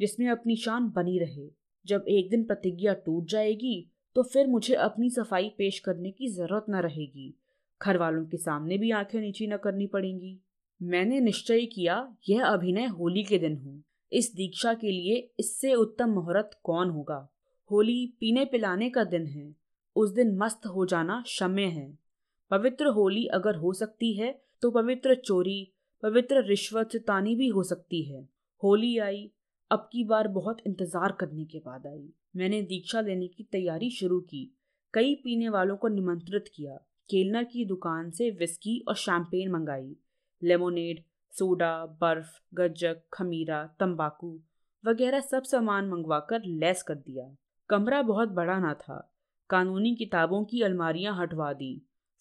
जिसमें 0.00 0.28
अपनी 0.28 0.56
शान 0.56 0.88
बनी 0.90 1.18
रहे। 1.18 1.48
जब 1.86 2.04
एक 2.08 2.30
दिन 2.30 2.44
प्रतिज्ञा 2.44 2.94
टूट 2.94 3.28
जाएगी 3.28 3.90
तो 4.16 4.22
फिर 4.22 4.46
मुझे 4.46 4.74
अपनी 4.74 5.10
सफ़ाई 5.10 5.48
पेश 5.48 5.78
करने 5.78 6.10
की 6.10 6.28
ज़रूरत 6.28 6.66
न 6.70 6.74
रहेगी। 6.74 7.34
घर 7.82 7.96
वालों 7.96 8.24
के 8.26 8.36
सामने 8.36 8.78
भी 8.78 8.90
आँखें 8.90 9.20
नीची 9.20 9.46
न 9.46 9.56
करनी 9.56 9.86
पड़ेंगी। 9.86 10.38
मैंने 10.82 11.20
निश्चय 11.20 11.66
किया, 11.66 12.16
यह 12.28 12.44
अभिनय 12.44 12.86
होली 12.86 13.24
के 13.24 13.38
दिन 13.38 13.56
हो। 13.56 13.80
इस 14.12 14.32
दीक्षा 14.34 14.72
के 14.74 14.90
लिए 14.90 15.16
इससे 15.40 15.74
उत्तम 15.74 16.10
मुहूर्त 16.10 16.58
कौन 16.64 16.90
होगा? 16.90 17.26
होली 17.70 18.06
पीने 18.20 18.44
पिलाने 18.44 18.90
का 18.90 19.04
दिन 19.04 19.26
है। 19.26 19.54
उस 19.96 20.10
दिन 20.10 20.36
मस्त 20.36 20.66
हो 20.66 20.86
जाना 20.86 21.20
क्षम्य 21.22 21.62
है। 21.62 21.88
पवित्र 22.50 22.86
होली 22.88 23.26
अगर 23.28 23.56
हो 23.56 23.72
सकती 23.72 24.12
है 24.12 24.32
तो 24.62 24.70
पवित्र 24.70 25.14
चोरी, 25.16 25.72
पवित्र 26.02 26.42
रिश्वत 26.44 26.96
तानी 26.96 27.34
भी 27.36 27.48
हो 27.48 27.62
सकती 27.62 28.02
है। 28.04 28.22
होली 28.62 28.96
आई, 28.98 29.30
अब 29.70 29.88
की 29.92 30.04
बार 30.04 30.28
बहुत 30.28 30.62
इंतज़ार 30.66 31.12
करने 31.12 31.44
के 31.44 31.58
बाद 31.58 31.86
आई। 31.86 32.08
मैंने 32.36 32.60
दीक्षा 32.62 33.00
लेने 33.00 33.28
की 33.28 33.42
तैयारी 33.42 33.90
शुरू 33.90 34.20
की। 34.20 34.44
कई 34.94 35.14
पीने 35.14 35.48
वालों 35.48 35.76
को 35.76 35.88
निमंत्रित 35.88 36.44
किया। 36.54 36.74
केलनर 37.10 37.44
की 37.44 37.64
दुकान 37.64 38.10
से 38.10 38.30
विस्की 38.30 38.78
और 38.88 38.94
शैंपेन 38.96 39.50
मंगाई। 39.50 39.94
लेमोनेड 40.42 41.02
सोडा, 41.34 41.74
बर्फ़, 42.00 42.30
गज्जक, 42.54 43.02
खमीरा, 43.12 43.64
तंबाकू 43.80 44.38
वगैरह 44.84 45.20
सब 45.20 45.42
सामान 45.42 45.88
मंगवाकर 45.88 46.42
लैस 46.44 46.82
कर 46.82 46.94
दिया। 46.94 47.24
कमरा 47.70 48.02
बहुत 48.02 48.28
बड़ा 48.28 48.58
ना 48.58 48.72
था। 48.74 48.98
कानूनी 49.50 49.94
किताबों 49.94 50.44
की 50.44 50.62
अलमारियाँ 50.62 51.16
हटवा 51.16 51.52
दी, 51.52 51.72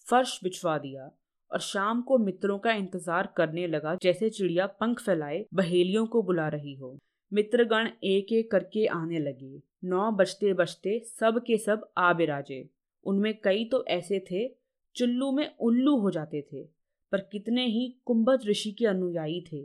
फर्श 0.08 0.40
बिछवा 0.44 0.78
दिया 0.78 1.10
और 1.52 1.60
शाम 1.60 2.02
को 2.02 2.18
मित्रों 2.18 2.58
का 2.60 2.72
इंतज़ार 2.72 3.34
करने 3.38 3.68
लगा 3.68 3.96
जैसे 3.96 4.30
चिड़िया 4.30 4.66
पंख 4.80 5.02
फैलाए, 5.02 5.46
बहेलियों 5.54 6.06
को 6.06 6.22
बुला 6.24 6.48
रही 6.48 6.74
हो। 6.76 6.98
मित्रगण 7.32 7.90
एक 8.04 8.32
एक 8.32 8.52
करके 8.52 8.86
आने 8.86 9.20
लगे। 9.20 9.62
नौ 9.84 10.12
बजते 10.12 10.54
बजते 10.54 11.00
सब 11.06 11.42
के 11.48 11.58
सब 11.58 11.90
आ 11.98 12.12
बिराजे। 12.14 12.68
उनमें 13.06 13.34
कई 13.42 13.66
तो 13.66 13.84
ऐसे 13.86 14.20
थे, 14.32 14.48
चुल्लू 14.96 15.32
में 15.32 15.56
उल्लू 15.58 15.96
हो 15.98 16.12
जाते 16.12 16.42
थे। 16.54 16.64
पर 17.12 17.20
कितने 17.22 17.66
ही 17.66 18.02
कुंभज 18.06 18.48
ऋषि 18.50 18.72
के 18.72 18.86
अनुयायी 18.86 19.42
थे। 19.42 19.62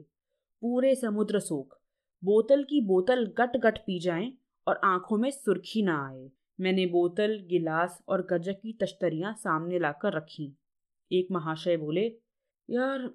पूरे 0.62 0.94
समुद्र 0.94 1.40
सोख, 1.40 1.78
बोतल 2.24 2.64
की 2.64 2.80
बोतल 2.80 3.26
गट 3.38 3.56
गट 3.56 3.78
पी 3.78 3.98
जाएँ 4.00 4.32
और 4.68 4.80
आँखों 4.84 5.18
में 5.18 5.30
सुर्खी 5.30 5.82
ना 5.82 6.08
आए। 6.08 6.30
मैंने 6.60 6.86
बोतल, 6.86 7.46
गिलास 7.46 8.02
और 8.08 8.26
गजक 8.26 8.52
की 8.52 8.72
तश्तरियाँ 8.72 9.34
सामने 9.34 9.78
लाकर 9.78 10.12
रखी। 10.12 10.58
एक 11.12 11.28
महाशय 11.32 11.76
बोले, 11.76 12.06
यार, 12.70 13.10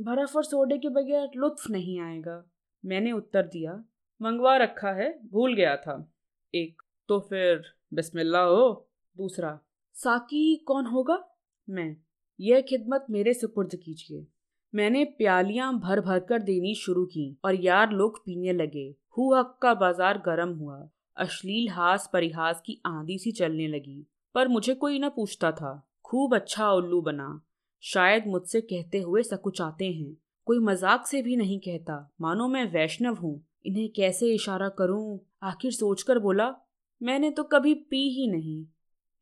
बर्फ़ 0.00 0.36
और 0.36 0.44
सोडे 0.44 0.78
के 0.78 0.88
बगैर 0.88 1.28
लुत्फ 1.36 1.70
नहीं 1.70 2.00
आएगा। 2.00 2.50
मैंने 2.84 3.12
उत्तर 3.12 3.42
दिया, 3.42 3.84
मंगवा 4.22 4.56
रखा 4.56 4.92
है, 4.92 5.28
भूल 5.28 5.54
गया 5.54 5.76
था। 5.76 6.12
एक 6.54 6.82
तो 7.08 7.20
फिर 7.20 7.62
बिस्मिल्लाह 7.94 8.44
हो। 8.44 8.90
दूसरा, 9.16 9.60
साकी 9.92 10.56
कौन 10.56 10.86
होगा? 10.86 11.28
मैं 11.70 11.96
यह 12.40 12.60
खिदमत 12.60 13.06
मेरे 13.10 13.34
सुपुर्द 13.34 13.74
कीजिए। 13.74 14.26
मैंने 14.74 15.04
प्यालियाँ 15.04 15.78
भर 15.78 16.00
भर 16.00 16.18
कर 16.18 16.42
देनी 16.42 16.74
शुरू 16.74 17.04
की 17.04 17.38
और 17.44 17.54
यार 17.54 17.92
लोग 17.92 18.18
पीने 18.18 18.52
लगे। 18.52 18.94
हु 19.18 19.34
हक 19.34 19.58
का 19.62 19.74
बाज़ार 19.74 20.18
गर्म 20.18 20.48
हुआ। 20.48 20.90
अश्लील 21.16 21.68
हास 21.68 22.10
परिहास 22.12 22.62
की 22.66 22.80
आंधी 22.86 23.18
सी 23.18 23.32
चलने 23.32 23.68
लगी। 23.68 24.06
पर 24.34 24.48
मुझे 24.48 24.74
कोई 24.74 24.98
न 24.98 25.08
पूछता 25.08 25.52
था। 25.52 25.88
खूब 26.04 26.34
अच्छा 26.34 26.70
उल्लू 26.70 27.00
बना। 27.00 27.42
शायद 27.82 28.26
मुझसे 28.26 28.60
कहते 28.60 29.00
हुए 29.00 29.22
सकुचाते 29.22 29.90
हैं। 29.92 30.16
कोई 30.46 30.58
मज़ाक 30.58 31.06
से 31.06 31.22
भी 31.22 31.36
नहीं 31.36 31.58
कहता। 31.58 32.14
मानो 32.20 32.48
मैं 32.48 32.72
वैष्णव 32.72 33.14
हूँ। 33.14 33.44
इन्हें 33.66 33.88
कैसे 33.92 34.34
इशारा 34.34 34.68
करूँ? 34.68 35.20
आखिर 35.42 35.72
सोचकर 35.72 36.18
बोला, 36.18 36.54
मैंने 37.02 37.30
तो 37.30 37.42
कभी 37.42 37.74
पी 37.74 38.08
ही 38.08 38.26
नहीं। 38.26 38.64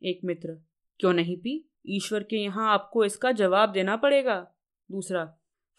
एक 0.02 0.20
मित्र, 0.24 0.56
क्यों 1.00 1.12
नहीं 1.12 1.36
पी? 1.36 1.71
ईश्वर 1.86 2.22
के 2.22 2.36
यहाँ 2.36 2.72
आपको 2.72 3.04
इसका 3.04 3.32
जवाब 3.32 3.72
देना 3.72 3.96
पड़ेगा। 3.96 4.36
दूसरा, 4.90 5.24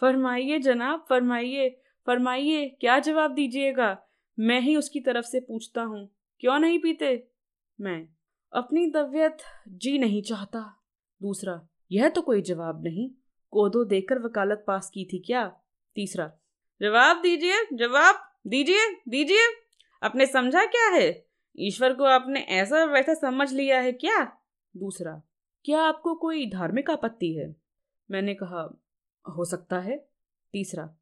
फरमाइए 0.02 0.60
जनाब, 0.60 1.06
फरमाइए 1.10 1.80
फरमाइए, 2.08 2.68
क्या 2.82 3.00
जवाब 3.00 3.34
दीजिएगा? 3.34 3.98
मैं 4.40 4.60
ही 4.62 4.76
उसकी 4.76 5.00
तरफ़ 5.00 5.26
से 5.26 5.40
पूछता 5.40 5.82
हूँ, 5.82 6.10
क्यों 6.40 6.60
नहीं 6.60 6.80
पीते? 6.80 7.28
मैं, 7.82 8.08
अपनी 8.54 8.90
तबीयत 8.90 9.38
जी 9.68 9.98
नहीं 9.98 10.22
चाहता। 10.22 10.62
दूसरा, 11.22 11.60
यह 11.92 12.10
तो 12.10 12.22
कोई 12.22 12.42
जवाब 12.42 12.84
नहीं, 12.84 13.10
कोदो 13.52 13.84
देकर 13.86 14.20
वकालत 14.20 14.64
पास 14.68 14.90
की 14.90 15.06
थी 15.06 15.20
क्या? 15.20 15.46
तीसरा, 15.96 16.32
जवाब 16.82 17.22
दीजिए 17.22 17.66
जवाब 17.74 18.24
दीजिए 18.48 18.90
दीजिए, 19.10 19.48
आपने 20.04 20.26
समझा 20.26 20.66
क्या 20.66 20.90
है? 20.90 21.26
ईश्वर 21.60 21.94
को 21.94 22.04
आपने 22.04 22.40
ऐसा 22.40 22.84
वैसा 22.86 23.14
समझ 23.14 23.52
लिया 23.54 23.80
है 23.80 23.92
क्या? 23.92 24.24
दूसरा 24.78 25.22
क्या 25.66 25.82
आपको 25.82 26.16
कोई 26.16 26.50
धार्मिक 26.50 26.90
आपत्ति 26.90 27.34
है? 27.34 27.56
मैंने 28.12 28.34
कहा, 28.34 28.82
हो 29.38 29.46
सकता 29.46 29.80
है। 29.80 30.10
तीसरा, 30.54 30.96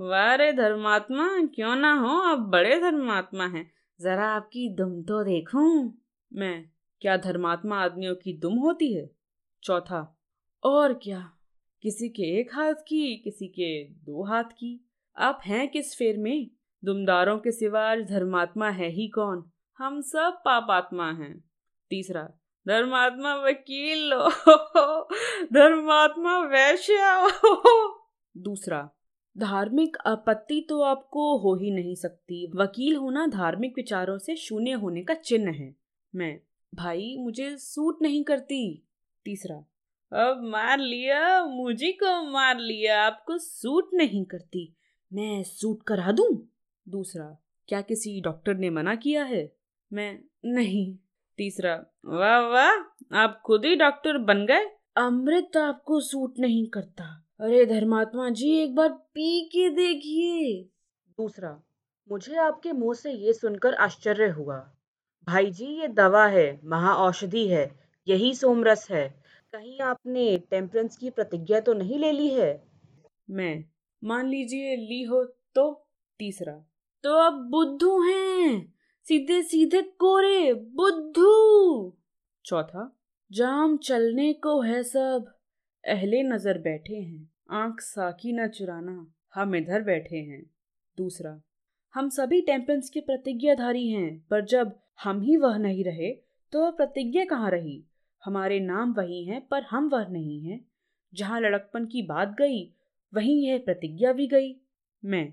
वारे 0.00 0.52
धर्मात्मा, 0.52 1.46
क्यों 1.46 1.76
ना 1.76 1.92
हो? 1.92 2.06
आप 2.06 2.38
बड़े 2.38 2.80
धर्मात्मा 2.80 3.46
हैं। 3.46 3.72
जरा 4.00 4.28
आपकी 4.28 4.68
दुम 4.68 5.02
तो 5.02 5.24
देखूँ। 5.24 5.98
मैं, 6.32 6.70
क्या 7.00 7.16
धर्मात्मा 7.16 7.84
आदमियों 7.84 8.14
की 8.14 8.38
दुम 8.38 8.54
होती 8.54 8.94
है? 8.94 9.10
चौथा, 9.62 10.20
और 10.64 10.94
क्या? 10.94 11.32
किसी 11.82 12.08
के 12.08 12.40
एक 12.40 12.54
हाथ 12.54 12.74
की, 12.74 13.16
किसी 13.16 13.48
के 13.48 13.84
दो 13.84 14.24
हाथ 14.24 14.44
की। 14.44 14.90
आप 15.16 15.40
हैं 15.46 15.68
किस 15.68 15.96
फेर 15.96 16.18
में? 16.18 16.50
दुमदारों 16.84 17.38
के 17.38 17.52
सिवा 17.52 17.96
धर्मात्मा 17.96 18.70
है 18.70 18.88
ही 18.88 19.08
कौन? 19.08 19.50
हम 19.78 20.00
सब 20.00 20.42
पापात्मा 20.44 21.12
हैं। 21.12 21.44
तीसरा 21.90 22.32
धर्मात्मा 22.68 23.34
वकील 23.34 24.10
धर्मात्मा 25.52 26.38
वैश्य 26.38 26.94
दूसरा, 28.36 28.90
धार्मिक 29.38 29.96
आपत्ति 30.06 30.66
तो 30.68 30.80
आपको 30.80 31.38
हो 31.38 31.54
ही 31.54 31.70
नहीं 31.70 31.94
सकती। 31.94 32.50
वकील 32.54 32.96
होना 32.96 33.26
धार्मिक 33.26 33.72
विचारों 33.76 34.18
से 34.18 34.36
शून्य 34.36 34.72
होने 34.72 35.02
का 35.02 35.14
चिन्ह 35.14 35.52
है। 35.52 35.74
मैं, 36.14 36.40
भाई 36.74 37.16
मुझे 37.18 37.56
सूट 37.56 38.02
नहीं 38.02 38.24
करती। 38.24 38.82
तीसरा, 39.24 39.56
अब 40.12 40.42
मार 40.42 40.78
लिया, 40.78 41.44
मुझे 41.44 41.92
को 41.92 42.30
मार 42.30 42.58
लिया, 42.58 43.06
आपको 43.06 43.38
सूट 43.38 43.90
नहीं 43.94 44.24
करती। 44.24 44.74
मैं 45.12 45.42
सूट 45.42 45.82
करा 45.82 46.12
दूँ? 46.12 46.52
दूसरा, 46.88 47.42
क्या 47.68 47.80
किसी 47.80 48.20
डॉक्टर 48.20 48.54
ने 48.54 48.70
मना 48.70 48.94
किया 48.94 49.24
है? 49.24 49.52
मैं, 49.92 50.20
नहीं। 50.44 50.96
तीसरा, 51.38 51.74
वाह 52.04 52.40
वाह, 52.40 52.72
आप 53.18 53.42
खुद 53.46 53.64
ही 53.64 53.76
डॉक्टर 53.76 54.18
बन 54.18 54.46
गए। 54.46 54.66
अमृत 54.96 55.56
आपको 55.56 56.00
सूट 56.00 56.38
नहीं 56.38 56.66
करता। 56.66 57.26
अरे 57.40 57.66
धर्मात्मा 57.66 58.30
जी, 58.30 58.50
एक 58.58 58.74
बार 58.74 58.88
पी 58.88 59.44
के 59.44 59.70
देखिए। 59.70 60.62
दूसरा, 61.10 61.62
मुझे 62.10 62.36
आपके 62.36 62.72
मुँह 62.72 62.94
से 62.94 63.12
ये 63.12 63.32
सुनकर 63.32 63.74
आश्चर्य 63.74 64.28
हुआ। 64.28 64.56
भाई 65.26 65.50
जी 65.50 65.66
ये 65.66 65.88
दवा 65.88 66.26
है 66.26 66.60
महा 66.64 66.94
औषधि 66.94 67.46
है, 67.48 67.80
यही 68.08 68.34
सोमरस 68.34 68.90
है। 68.90 69.08
कहीं 69.52 69.80
आपने 69.80 70.38
टेम्परेंस 70.38 70.96
की 70.96 71.10
प्रतिज्ञा 71.10 71.60
तो 71.60 71.74
नहीं 71.74 71.98
ले 71.98 72.12
ली 72.12 72.28
है? 72.28 72.68
मैं, 73.30 73.64
मान 74.04 74.28
लीजिए 74.28 74.76
ली 74.76 75.02
हो 75.02 75.24
तो? 75.54 75.88
तीसरा 76.18 76.52
तो 77.02 77.14
अब 77.26 77.50
बुद्धू 77.50 78.02
हैं। 78.02 78.73
सीधे 79.06 79.42
सीधे 79.42 79.80
कोरे, 79.82 80.52
बुद्धू। 80.54 81.92
चौथा, 82.44 82.96
जाम 83.30 83.76
चलने 83.76 84.32
को 84.32 84.60
है 84.60 84.82
सब। 84.82 85.24
अहले 85.84 86.22
नज़र 86.22 86.58
बैठे 86.58 86.94
हैं, 86.94 87.28
आँख 87.50 87.80
साकी 87.80 88.32
न 88.32 88.46
चुराना, 88.48 89.06
हम 89.34 89.54
इधर 89.54 89.82
बैठे 89.82 90.16
हैं। 90.16 90.42
दूसरा, 90.98 91.40
हम 91.94 92.08
सभी 92.08 92.40
टेम्परेंस 92.40 92.90
के 92.90 93.00
प्रतिज्ञाधारी 93.00 93.88
हैं, 93.88 94.24
पर 94.30 94.44
जब 94.44 94.72
हम 95.02 95.20
ही 95.20 95.36
वह 95.36 95.58
नहीं 95.58 95.84
रहे 95.84 96.10
तो 96.52 96.62
वह 96.62 96.70
प्रतिज्ञा 96.70 97.24
कहाँ 97.24 97.50
रही? 97.50 97.82
हमारे 98.24 98.60
नाम 98.60 98.92
वही 98.92 99.24
हैं, 99.24 99.46
पर 99.48 99.62
हम 99.62 99.88
वह 99.88 100.08
नहीं 100.08 100.40
हैं। 100.42 100.60
जहाँ 101.14 101.40
लड़कपन 101.40 101.86
की 101.86 102.02
बात 102.02 102.34
गई, 102.38 102.64
वहीं 103.12 103.36
यह 103.46 103.62
प्रतिज्ञा 103.64 104.12
भी 104.12 104.26
गई। 104.26 104.54
मैं, 105.04 105.32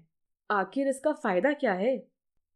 आखिर 0.49 0.87
इसका 0.87 1.13
फ़ायदा 1.13 1.53
क्या 1.53 1.73
है? 1.73 1.97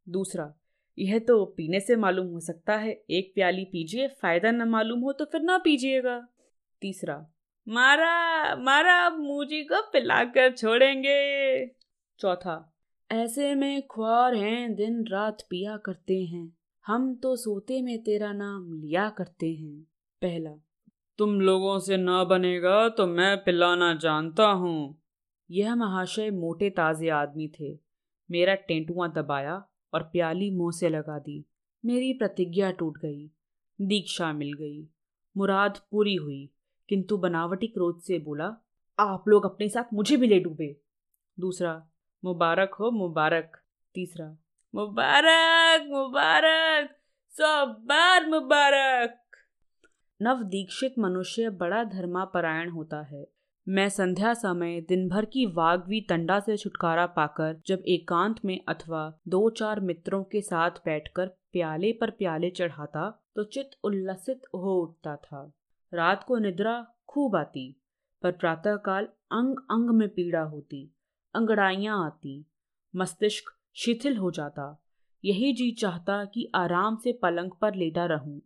दूसरा 0.09 0.53
यह 0.97 1.19
तो 1.19 1.43
पीने 1.57 1.79
से 1.79 1.95
मालूम 1.95 2.27
हो 2.27 2.39
सकता 2.39 2.75
है। 2.75 2.91
एक 3.09 3.31
प्याली 3.35 3.63
पीजिए, 3.65 4.07
फ़ायदा 4.07 4.51
न 4.51 4.67
मालूम 4.69 4.99
हो 4.99 5.11
तो 5.11 5.25
फिर 5.25 5.41
ना 5.41 5.57
पीजिएगा। 5.57 6.19
तीसरा, 6.81 7.15
मारा 7.67 8.55
मारा, 8.55 8.97
अब 9.05 9.17
को 9.63 9.81
पिलाकर 9.91 10.51
छोड़ेंगे। 10.51 11.65
चौथा, 12.19 12.73
ऐसे 13.09 13.53
में 13.55 13.81
ख्वार 13.81 14.35
हैं, 14.35 14.75
दिन 14.75 15.03
रात 15.07 15.41
पिया 15.49 15.77
करते 15.77 16.21
हैं। 16.23 16.57
हम 16.85 17.13
तो 17.15 17.35
सोते 17.35 17.81
में 17.81 17.97
तेरा 18.03 18.31
नाम 18.33 18.73
लिया 18.73 19.09
करते 19.09 19.53
हैं। 19.53 19.81
पहला, 20.21 20.51
तुम 21.19 21.39
लोगों 21.41 21.79
से 21.79 21.97
न 21.97 22.25
बनेगा 22.29 22.87
तो 22.89 23.07
मैं 23.07 23.37
पिलाना 23.37 23.93
जानता 23.93 24.47
हूँ। 24.47 25.01
यह 25.49 25.75
महाशय 25.75 26.29
मोटे 26.31 26.69
ताजे 26.69 27.09
आदमी 27.09 27.47
थे। 27.59 27.77
मेरा 28.29 28.55
टेंटुआ 28.55 29.07
दबाया 29.07 29.55
और 29.95 30.03
प्याली 30.03 30.51
मुँह 30.51 30.71
से 30.71 30.89
लगा 30.89 31.19
दी। 31.19 31.45
मेरी 31.85 32.13
प्रतिज्ञा 32.13 32.71
टूट 32.71 32.97
गई। 32.97 33.27
दीक्षा 33.81 34.33
मिल 34.33 34.53
गई। 34.53 34.89
मुराद 35.37 35.81
पूरी 35.91 36.15
हुई। 36.15 36.49
किंतु 36.89 37.17
बनावटी 37.17 37.67
क्रोध 37.67 38.01
से 38.01 38.19
बोला, 38.19 38.57
आप 38.99 39.23
लोग 39.27 39.45
अपने 39.45 39.69
साथ 39.69 39.83
मुझे 39.93 40.17
भी 40.17 40.27
ले 40.27 40.39
डूबे। 40.39 40.81
दूसरा, 41.39 41.87
मुबारक 42.25 42.73
हो, 42.73 42.91
मुबारक। 42.91 43.61
तीसरा, 43.93 44.37
मुबारक 44.75 45.87
मुबारक, 45.87 46.89
सब 47.29 47.77
बार 47.79 48.27
मुबारक। 48.27 49.21
नव 50.21 50.43
दीक्षित 50.43 50.99
मनुष्य 50.99 51.49
बड़ा 51.49 51.83
धर्मापरायण 51.83 52.69
होता 52.69 53.01
है। 53.01 53.34
मैं 53.67 53.87
संध्या 53.89 54.33
समय 54.33 54.79
दिन 54.81 55.07
भर 55.09 55.25
की 55.25 55.45
वागवी 55.45 56.01
तंडा 56.01 56.39
से 56.39 56.57
छुटकारा 56.57 57.05
पाकर 57.05 57.55
जब 57.67 57.83
एकांत 57.87 58.35
में 58.45 58.59
अथवा 58.67 59.01
दो 59.27 59.49
चार 59.49 59.79
मित्रों 59.79 60.23
के 60.23 60.41
साथ 60.41 60.71
बैठकर 60.85 61.27
प्याले 61.27 61.91
पर 61.91 62.09
प्याले 62.09 62.49
चढ़ाता 62.49 63.09
तो 63.35 63.43
चित 63.43 63.71
उल्लसित 63.83 64.41
हो 64.53 64.75
उठता 64.81 65.15
था। 65.15 65.51
रात 65.93 66.23
को 66.23 66.37
निद्रा 66.37 66.75
खूब 67.07 67.35
आती, 67.35 67.81
पर 68.23 68.31
प्रातःकाल 68.31 69.07
अंग 69.31 69.57
अंग 69.71 69.89
में 69.89 70.07
पीड़ा 70.09 70.41
होती, 70.41 70.93
अंगड़ाइयाँ 71.35 72.05
आती, 72.05 72.45
मस्तिष्क 72.93 73.51
शिथिल 73.75 74.17
हो 74.17 74.31
जाता। 74.31 74.85
यही 75.23 75.53
जी 75.53 75.71
चाहता 75.71 76.23
कि 76.25 76.51
आराम 76.55 76.95
से 76.95 77.19
पलंग 77.21 77.51
पर 77.51 77.75
लेटा 77.75 78.05
रहूँ। 78.05 78.41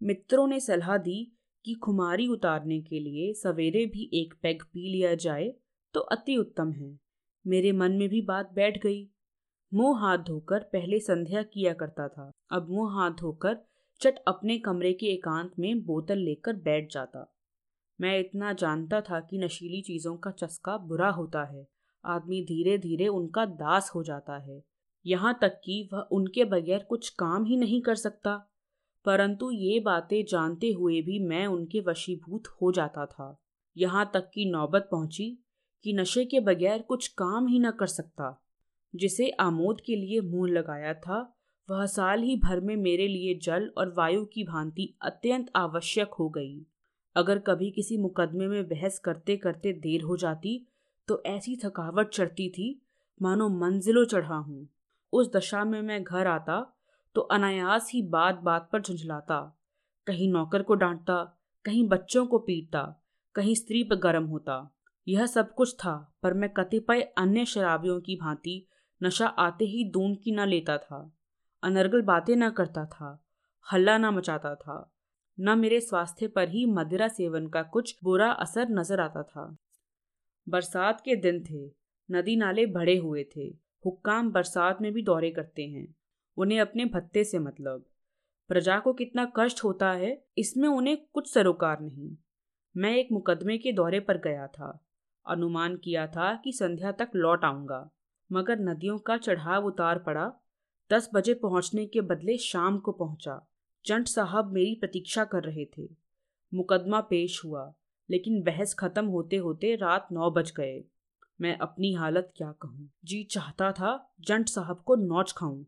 मित्रों 0.00 0.46
ने 0.48 0.60
सलाह 0.60 0.96
दी 0.96 1.32
कि 1.64 1.74
खुमारी 1.74 2.28
उतारने 2.28 2.80
के 2.80 3.00
लिए 3.00 3.32
सवेरे 3.32 3.84
भी 3.86 4.10
एक 4.14 4.34
पैग 4.42 4.62
पी 4.62 4.88
लिया 4.92 5.14
जाए 5.14 5.52
तो 5.94 6.00
अति 6.00 6.36
उत्तम 6.36 6.72
है। 6.72 6.98
मेरे 7.44 7.72
मन 7.72 7.92
में 7.92 8.08
भी 8.08 8.22
बात 8.22 8.52
बैठ 8.52 8.82
गई। 8.82 9.08
मुँह 9.72 10.00
हाथ 10.00 10.18
धोकर 10.18 10.58
पहले 10.58 10.98
संध्या 10.98 11.42
किया 11.42 11.72
करता 11.72 12.08
था। 12.08 12.30
अब 12.52 12.70
मुँह 12.70 12.94
हाथ 12.94 13.10
धोकर 13.10 13.56
चट 14.00 14.18
अपने 14.28 14.58
कमरे 14.58 14.92
के 14.92 15.06
एकांत 15.06 15.52
में 15.58 15.84
बोतल 15.84 16.18
लेकर 16.18 16.56
बैठ 16.56 16.92
जाता। 16.92 17.34
मैं 18.00 18.18
इतना 18.20 18.52
जानता 18.52 19.00
था 19.00 19.20
कि 19.20 19.38
नशीली 19.38 19.80
चीज़ों 19.82 20.16
का 20.16 20.30
चस्का 20.30 20.76
बुरा 20.78 21.08
होता 21.08 21.44
है। 21.44 21.66
आदमी 22.04 22.40
धीरे 22.44 22.78
धीरे 22.78 23.08
उनका 23.08 23.44
दास 23.44 23.90
हो 23.94 24.02
जाता 24.02 24.38
है। 24.38 24.62
यहाँ 25.06 25.38
तक 25.42 25.60
कि 25.64 25.88
वह 25.92 26.08
उनके 26.12 26.44
बगैर 26.44 26.86
कुछ 26.88 27.08
काम 27.08 27.44
ही 27.44 27.56
नहीं 27.56 27.80
कर 27.82 27.94
सकता। 27.94 28.34
परंतु 29.04 29.50
ये 29.50 29.80
बातें 29.80 30.24
जानते 30.24 30.70
हुए 30.72 31.00
भी 31.02 31.18
मैं 31.18 31.46
उनके 31.46 31.80
वशीभूत 31.80 32.46
हो 32.62 32.72
जाता 32.72 33.06
था। 33.06 33.36
यहाँ 33.76 34.10
तक 34.14 34.30
कि 34.34 34.44
नौबत 34.44 34.88
पहुँची 34.90 35.44
कि 35.84 35.92
नशे 35.92 36.24
के 36.24 36.40
बगैर 36.40 36.82
कुछ 36.82 37.08
काम 37.08 37.46
ही 37.46 37.58
न 37.58 37.70
कर 37.70 37.86
सकता। 37.86 38.40
जिसे 38.94 39.30
आमोद 39.30 39.80
के 39.80 39.96
लिए 39.96 40.20
मुँह 40.20 40.50
लगाया 40.50 40.94
था, 40.94 41.36
वह 41.68 41.86
साल 41.86 42.22
ही 42.22 42.36
भर 42.36 42.60
में 42.60 42.76
मेरे 42.76 43.08
लिए 43.08 43.34
जल 43.34 43.70
और 43.78 43.94
वायु 43.96 44.24
की 44.24 44.44
भांति 44.44 44.94
अत्यंत 45.02 45.50
आवश्यक 45.56 46.14
हो 46.14 46.28
गई। 46.28 46.66
अगर 47.16 47.38
कभी 47.38 47.70
किसी 47.70 47.96
मुकदमे 47.98 48.46
में 48.48 48.68
बहस 48.68 48.98
करते 48.98 49.36
करते 49.36 49.72
देर 49.72 50.02
हो 50.02 50.16
जाती 50.16 50.66
तो 51.08 51.22
ऐसी 51.26 51.56
थकावट 51.56 52.08
चढ़ती 52.08 52.48
थी, 52.48 52.86
मानो 53.22 53.48
मंजिलों 53.48 54.04
चढ़ा 54.04 54.36
हूँ। 54.36 54.68
उस 55.12 55.32
दशा 55.32 55.64
में 55.64 55.80
मैं 55.82 56.02
घर 56.04 56.26
आता 56.26 56.73
तो 57.14 57.20
अनायास 57.20 57.90
ही 57.94 58.02
बात 58.02 58.34
बात 58.34 58.68
पर 58.72 58.82
झुंझलाता। 58.82 59.60
कहीं 60.06 60.32
नौकर 60.32 60.62
को 60.62 60.74
डांटता, 60.74 61.38
कहीं 61.64 61.88
बच्चों 61.88 62.26
को 62.26 62.38
पीटता, 62.38 63.04
कहीं 63.34 63.54
स्त्री 63.54 63.84
पर 63.84 63.96
गर्म 63.96 64.24
होता। 64.24 64.76
यह 65.08 65.26
सब 65.26 65.54
कुछ 65.54 65.74
था, 65.74 66.14
पर 66.22 66.34
मैं 66.34 66.50
कतिपय 66.50 67.00
अन्य 67.00 67.44
शराबियों 67.44 68.00
की 68.00 68.16
भांति 68.16 68.66
नशा 69.02 69.26
आते 69.26 69.64
ही 69.64 69.84
दून 69.84 70.14
की 70.14 70.32
न 70.32 70.40
लेता 70.40 70.78
था। 70.78 71.16
अनर्गल 71.62 72.02
बातें 72.02 72.36
न 72.36 72.50
करता 72.50 72.86
था, 72.86 73.24
हल्ला 73.72 73.98
न 73.98 74.04
मचाता 74.04 74.54
था, 74.54 74.94
न 75.40 75.58
मेरे 75.58 75.80
स्वास्थ्य 75.80 76.28
पर 76.28 76.48
ही 76.48 76.66
मदिरा 76.66 77.08
सेवन 77.08 77.46
का 77.46 77.62
कुछ 77.62 77.96
बुरा 78.04 78.30
असर 78.30 78.68
नज़र 78.68 79.00
आता 79.00 79.22
था। 79.22 79.56
बरसात 80.48 81.00
के 81.00 81.16
दिन 81.16 81.44
थे, 81.44 81.66
नदी 82.10 82.36
नाले 82.36 82.66
भरे 82.66 82.96
हुए 82.96 83.24
थे, 83.36 83.46
हुक्काम 83.86 84.30
बरसात 84.32 84.82
में 84.82 84.92
भी 84.92 85.02
दौरे 85.02 85.30
करते 85.30 85.62
हैं। 85.62 85.94
उन्हें 86.36 86.60
अपने 86.60 86.84
भत्ते 86.84 87.24
से 87.24 87.38
मतलब। 87.38 87.84
प्रजा 88.48 88.78
को 88.78 88.92
कितना 88.92 89.32
कष्ट 89.36 89.64
होता 89.64 89.90
है, 89.92 90.24
इसमें 90.38 90.68
उन्हें 90.68 90.96
कुछ 91.12 91.32
सरोकार 91.34 91.80
नहीं। 91.80 92.16
मैं 92.76 92.96
एक 92.96 93.08
मुकदमे 93.12 93.58
के 93.58 93.72
दौरे 93.72 94.00
पर 94.00 94.18
गया 94.18 94.46
था। 94.46 94.86
अनुमान 95.26 95.76
किया 95.76 96.06
था 96.06 96.34
कि 96.44 96.52
संध्या 96.52 96.92
तक 96.92 97.10
लौट 97.16 97.44
आऊँगा, 97.44 97.90
मगर 98.32 98.58
नदियों 98.58 98.98
का 98.98 99.16
चढ़ाव 99.16 99.66
उतार 99.66 99.98
पड़ा। 99.98 100.32
दस 100.90 101.08
बजे 101.14 101.34
पहुँचने 101.34 101.86
के 101.86 102.00
बदले 102.00 102.36
शाम 102.38 102.78
को 102.78 102.92
पहुँचा। 102.92 103.40
जंट 103.84 104.06
साहब 104.06 104.52
मेरी 104.52 104.74
प्रतीक्षा 104.74 105.24
कर 105.24 105.42
रहे 105.42 105.64
थे। 105.78 105.88
मुकदमा 106.54 107.00
पेश 107.00 107.44
हुआ, 107.44 107.74
लेकिन 108.10 108.42
बहस 108.42 108.74
खत्म 108.74 109.06
होते 109.06 109.36
होते 109.36 109.74
रात 109.74 110.08
नौ 110.12 110.30
बज 110.30 110.52
गए। 110.56 110.84
मैं 111.40 111.56
अपनी 111.58 111.92
हालत 111.92 112.32
क्या 112.36 112.52
कहूँ? 112.52 112.90
जी 113.04 113.22
चाहता 113.24 113.72
था 113.72 114.12
जंट 114.20 114.48
साहब 114.48 114.82
को 114.86 114.94
नोच 114.96 115.32
खाऊं। 115.32 115.64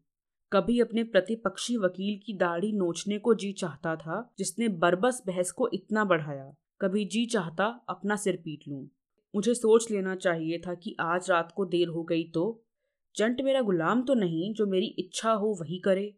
कभी 0.53 0.81
अपने 0.81 1.05
प्रतिपक्षी 1.05 1.76
वकील 1.76 2.21
की 2.26 2.35
दाढ़ी 2.35 2.73
नोचने 2.73 3.19
को 3.19 3.35
जी 3.35 3.53
चाहता 3.53 3.97
था, 3.97 4.35
जिसने 4.38 4.69
बरबस 4.69 5.23
बहस 5.26 5.50
को 5.50 5.69
इतना 5.75 6.05
बढ़ाया। 6.05 6.55
कभी 6.81 7.05
जी 7.05 7.26
चाहता 7.26 7.65
अपना 7.88 8.17
सिर 8.17 8.37
पीट 8.37 8.61
लूँ। 8.69 8.88
मुझे 9.35 9.55
सोच 9.55 9.91
लेना 9.91 10.15
चाहिए 10.15 10.59
था 10.59 10.75
कि 10.75 10.97
आज 11.00 11.31
रात 11.31 11.53
को 11.57 11.65
देर 11.65 11.88
हो 11.88 12.03
गई 12.03 12.25
तो। 12.25 12.65
जंट 13.17 13.41
मेरा 13.41 13.61
गुलाम 13.61 14.03
तो 14.03 14.15
नहीं, 14.15 14.55
जो 14.55 14.67
मेरी 14.67 14.87
इच्छा 14.87 15.33
हो 15.33 15.59
वही 15.61 15.79
करे। 15.79 16.17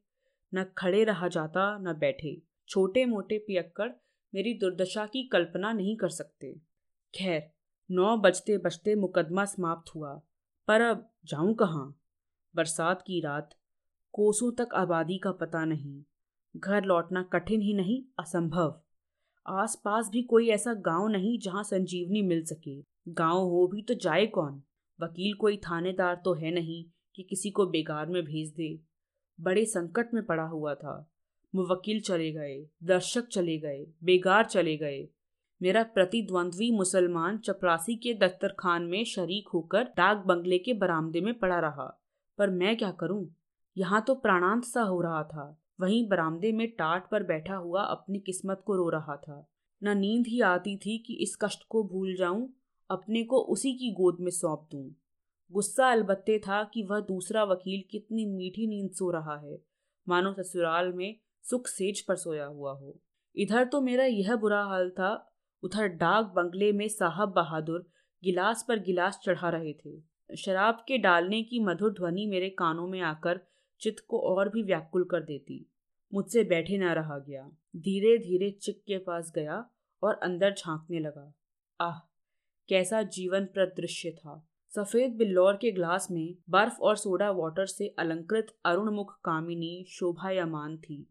न 0.55 0.65
खड़े 0.79 1.05
रहा 1.05 1.29
जाता, 1.29 1.79
न 1.79 1.93
बैठे। 1.99 2.43
छोटे 2.69 3.07
मोटे 3.07 3.39
पियक्कड़ 3.39 3.91
मेरी 4.35 4.55
दुर्दशा 4.55 5.07
की 5.07 5.29
कल्पना 5.29 5.73
नहीं 5.73 5.97
कर 5.97 6.09
सकते। 6.09 6.53
खैर, 7.15 7.51
नौ 7.91 8.17
बजते 8.17 8.59
बजते 8.59 8.95
मुकदमा 8.95 9.45
समाप्त 9.45 9.95
हुआ। 9.95 10.21
पर 10.69 10.81
अब 10.81 11.11
जाऊँ 11.25 11.55
कहाँ? 11.55 12.01
बरसात 12.57 13.03
की 13.03 13.21
रात। 13.21 13.55
कोसों 14.13 14.53
तक 14.53 14.75
आबादी 14.75 15.19
का 15.19 15.33
पता 15.33 15.65
नहीं। 15.65 16.03
घर 16.57 16.85
लौटना 16.85 17.23
कठिन 17.23 17.61
ही 17.61 17.75
नहीं, 17.75 18.03
असंभव। 18.19 18.81
आसपास 19.47 20.09
भी 20.09 20.23
कोई 20.23 20.49
ऐसा 20.49 20.75
गाँव 20.75 21.09
नहीं 21.09 21.39
जहाँ 21.39 21.63
संजीवनी 21.63 22.23
मिल 22.23 22.45
सके। 22.45 22.81
गाँव 23.09 23.39
हो 23.39 23.67
भी 23.67 23.83
तो 23.83 23.95
जाए 23.95 24.27
कौन? 24.27 24.63
वकील 25.01 25.35
कोई 25.35 25.57
थानेदार 25.57 26.15
तो 26.25 26.35
है 26.35 26.51
नहीं 26.51 26.85
कि 27.15 27.23
किसी 27.23 27.51
को 27.51 27.67
बेगार 27.67 28.07
में 28.07 28.25
भेज 28.25 28.51
दे। 28.51 28.81
बड़े 29.41 29.65
संकट 29.65 30.15
में 30.15 30.27
पड़ा 30.27 30.43
हुआ 30.43 30.75
था। 30.75 31.11
मुवक्किल 31.55 32.01
चले 32.01 32.33
गए, 32.33 32.67
दर्शक 32.83 33.27
चले 33.27 33.59
गए, 33.59 33.87
बेगार 34.05 34.45
चले 34.45 34.77
गए। 34.77 35.09
मेरा 35.63 35.83
प्रतिद्वंद्वी 35.83 36.71
मुसलमान 36.71 37.39
चपरासी 37.39 37.97
के 37.97 38.15
दफ्तर 38.15 38.49
खान 38.49 38.83
में 38.83 39.05
शरीक 39.05 39.49
होकर 39.49 39.85
डाक 39.85 40.17
बंगले 40.17 40.59
के 40.59 40.75
बरामदे 40.75 41.21
में 41.21 41.39
पड़ा 41.39 41.59
रहा। 41.59 42.03
पर 42.39 42.51
मैं 42.51 42.77
क्या 42.77 42.91
करूँ? 42.91 43.38
यहाँ 43.79 44.03
तो 44.07 44.15
प्राणांत 44.15 44.65
सा 44.65 44.83
हो 44.83 45.01
रहा 45.01 45.23
था। 45.23 45.57
वहीं 45.81 46.09
बरामदे 46.09 46.53
में 46.53 46.67
टाट 46.71 47.09
पर 47.11 47.23
बैठा 47.23 47.57
हुआ 47.57 47.83
अपनी 47.83 48.19
किस्मत 48.19 48.63
को 48.67 48.77
रो 48.77 48.89
रहा 48.89 49.17
था। 49.17 49.47
न 49.83 49.97
नींद 49.99 50.27
ही 50.27 50.41
आती 50.41 50.77
थी 50.77 50.99
कि 50.99 51.15
इस 51.15 51.37
कष्ट 51.43 51.65
को 51.69 51.83
भूल 51.83 52.15
जाऊँ, 52.17 52.49
अपने 52.91 53.23
को 53.25 53.39
उसी 53.39 53.73
की 53.73 53.91
गोद 53.93 54.17
में 54.21 54.31
सौंप 54.31 54.69
दूँ। 54.73 54.91
गुस्सा 55.53 55.91
अलबत्ते 55.91 56.39
था 56.39 56.63
कि 56.65 56.83
वह 56.83 57.01
दूसरा 57.01 57.45
वकील 57.45 57.83
कितनी 57.91 58.25
मीठी 58.27 58.67
नींद 58.67 58.91
सो 58.91 59.11
रहा 59.11 59.37
है। 59.37 59.59
मानो 60.07 60.33
ससुराल 60.33 60.93
में 60.93 61.17
सुख 61.45 61.67
सेज 61.67 62.01
पर 62.01 62.17
सोया 62.17 62.47
हुआ 62.47 62.73
हो। 62.73 62.97
इधर 63.37 63.65
तो 63.65 63.81
मेरा 63.81 64.05
यह 64.05 64.37
बुरा 64.37 64.63
हाल 64.63 64.91
था, 64.91 65.33
उधर 65.63 65.87
डाक 65.87 66.33
बंगले 66.37 66.73
में 66.73 66.89
साहब 66.89 67.33
बहादुर 67.33 67.87
गिलास 68.23 68.65
पर 68.69 68.79
गिलास 68.79 69.21
चढ़ा 69.25 69.49
रहे 69.49 69.73
थे। 69.73 70.37
शराब 70.37 70.85
के 70.89 70.99
डालने 70.99 71.43
की 71.43 71.61
मधुर 71.61 71.93
ध्वनि 71.93 72.27
मेरे 72.27 72.49
कानों 72.49 72.87
में 72.87 73.01
आकर 73.01 73.41
चित्त 73.81 74.05
को 74.09 74.21
और 74.21 74.49
भी 74.49 74.63
व्याकुल 74.63 75.05
कर 75.05 75.23
देती। 75.23 75.71
मुझसे 76.15 76.45
बैठे 76.45 76.79
ना 76.79 76.93
रहा 76.93 77.19
गया। 77.19 77.51
धीरे 77.77 78.19
धीरे 78.19 78.51
चिक 78.51 78.83
के 78.87 78.99
पास 78.99 79.33
गया 79.35 79.71
और 80.03 80.15
अंदर 80.15 80.55
झांकने 80.55 80.99
लगा। 80.99 81.35
आह, 81.81 81.99
कैसा 82.69 83.03
जीवन 83.03 83.45
प्रदृश्य 83.45 84.11
था। 84.11 84.49
सफ़ेद 84.75 85.13
बिल्लौर 85.13 85.57
के 85.57 85.71
ग्लास 85.71 86.11
में 86.11 86.37
बर्फ़ 86.51 86.79
और 86.81 86.97
सोडा 86.97 87.31
वाटर 87.31 87.67
से 87.67 87.95
अलंकृत 87.99 88.57
अरुण 88.65 88.91
मुख 88.91 89.21
कामिनी 89.25 89.87
शोभायमान 89.89 90.79
थी। 90.79 91.11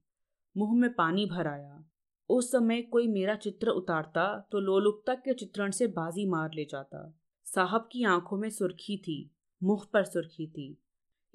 मुँह 0.57 0.79
में 0.79 0.93
पानी 0.93 1.25
भर 1.25 1.47
आया। 1.47 1.85
उस 2.29 2.51
समय 2.51 2.81
कोई 2.81 3.07
मेरा 3.07 3.35
चित्र 3.35 3.69
उतारता 3.69 4.47
तो 4.51 4.59
लोलुपता 4.59 5.15
के 5.15 5.33
चित्रण 5.33 5.71
से 5.71 5.87
बाजी 5.87 6.25
मार 6.25 6.53
ले 6.53 6.65
जाता। 6.65 7.19
साहब 7.45 7.89
की 7.91 8.03
आँखों 8.03 8.37
में 8.37 8.49
सुर्खी 8.49 8.97
थी। 8.97 9.31
मुख 9.63 9.89
पर 9.91 10.03
सुर्खी 10.03 10.47
थी। 10.47 10.77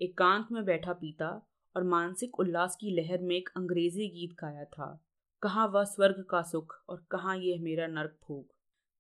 एकांत 0.03 0.49
में 0.53 0.65
बैठा 0.65 0.93
पीता 0.93 1.29
और 1.77 1.85
मानसिक 1.87 2.39
उल्लास 2.41 2.77
की 2.77 2.95
लहर 2.95 3.23
में 3.23 3.35
एक 3.37 3.49
अंग्रेज़ी 3.57 4.09
गीत 4.11 4.35
गाया 4.41 4.65
था। 4.67 4.89
कहाँ 5.43 5.67
वह 5.69 5.85
स्वर्ग 5.87 6.25
का 6.31 6.43
सुख 6.43 6.75
और 6.89 7.05
कहाँ 7.11 7.37
यह 7.39 7.61
मेरा 7.61 7.87
नर्क 7.89 8.17
भोग। 8.29 8.45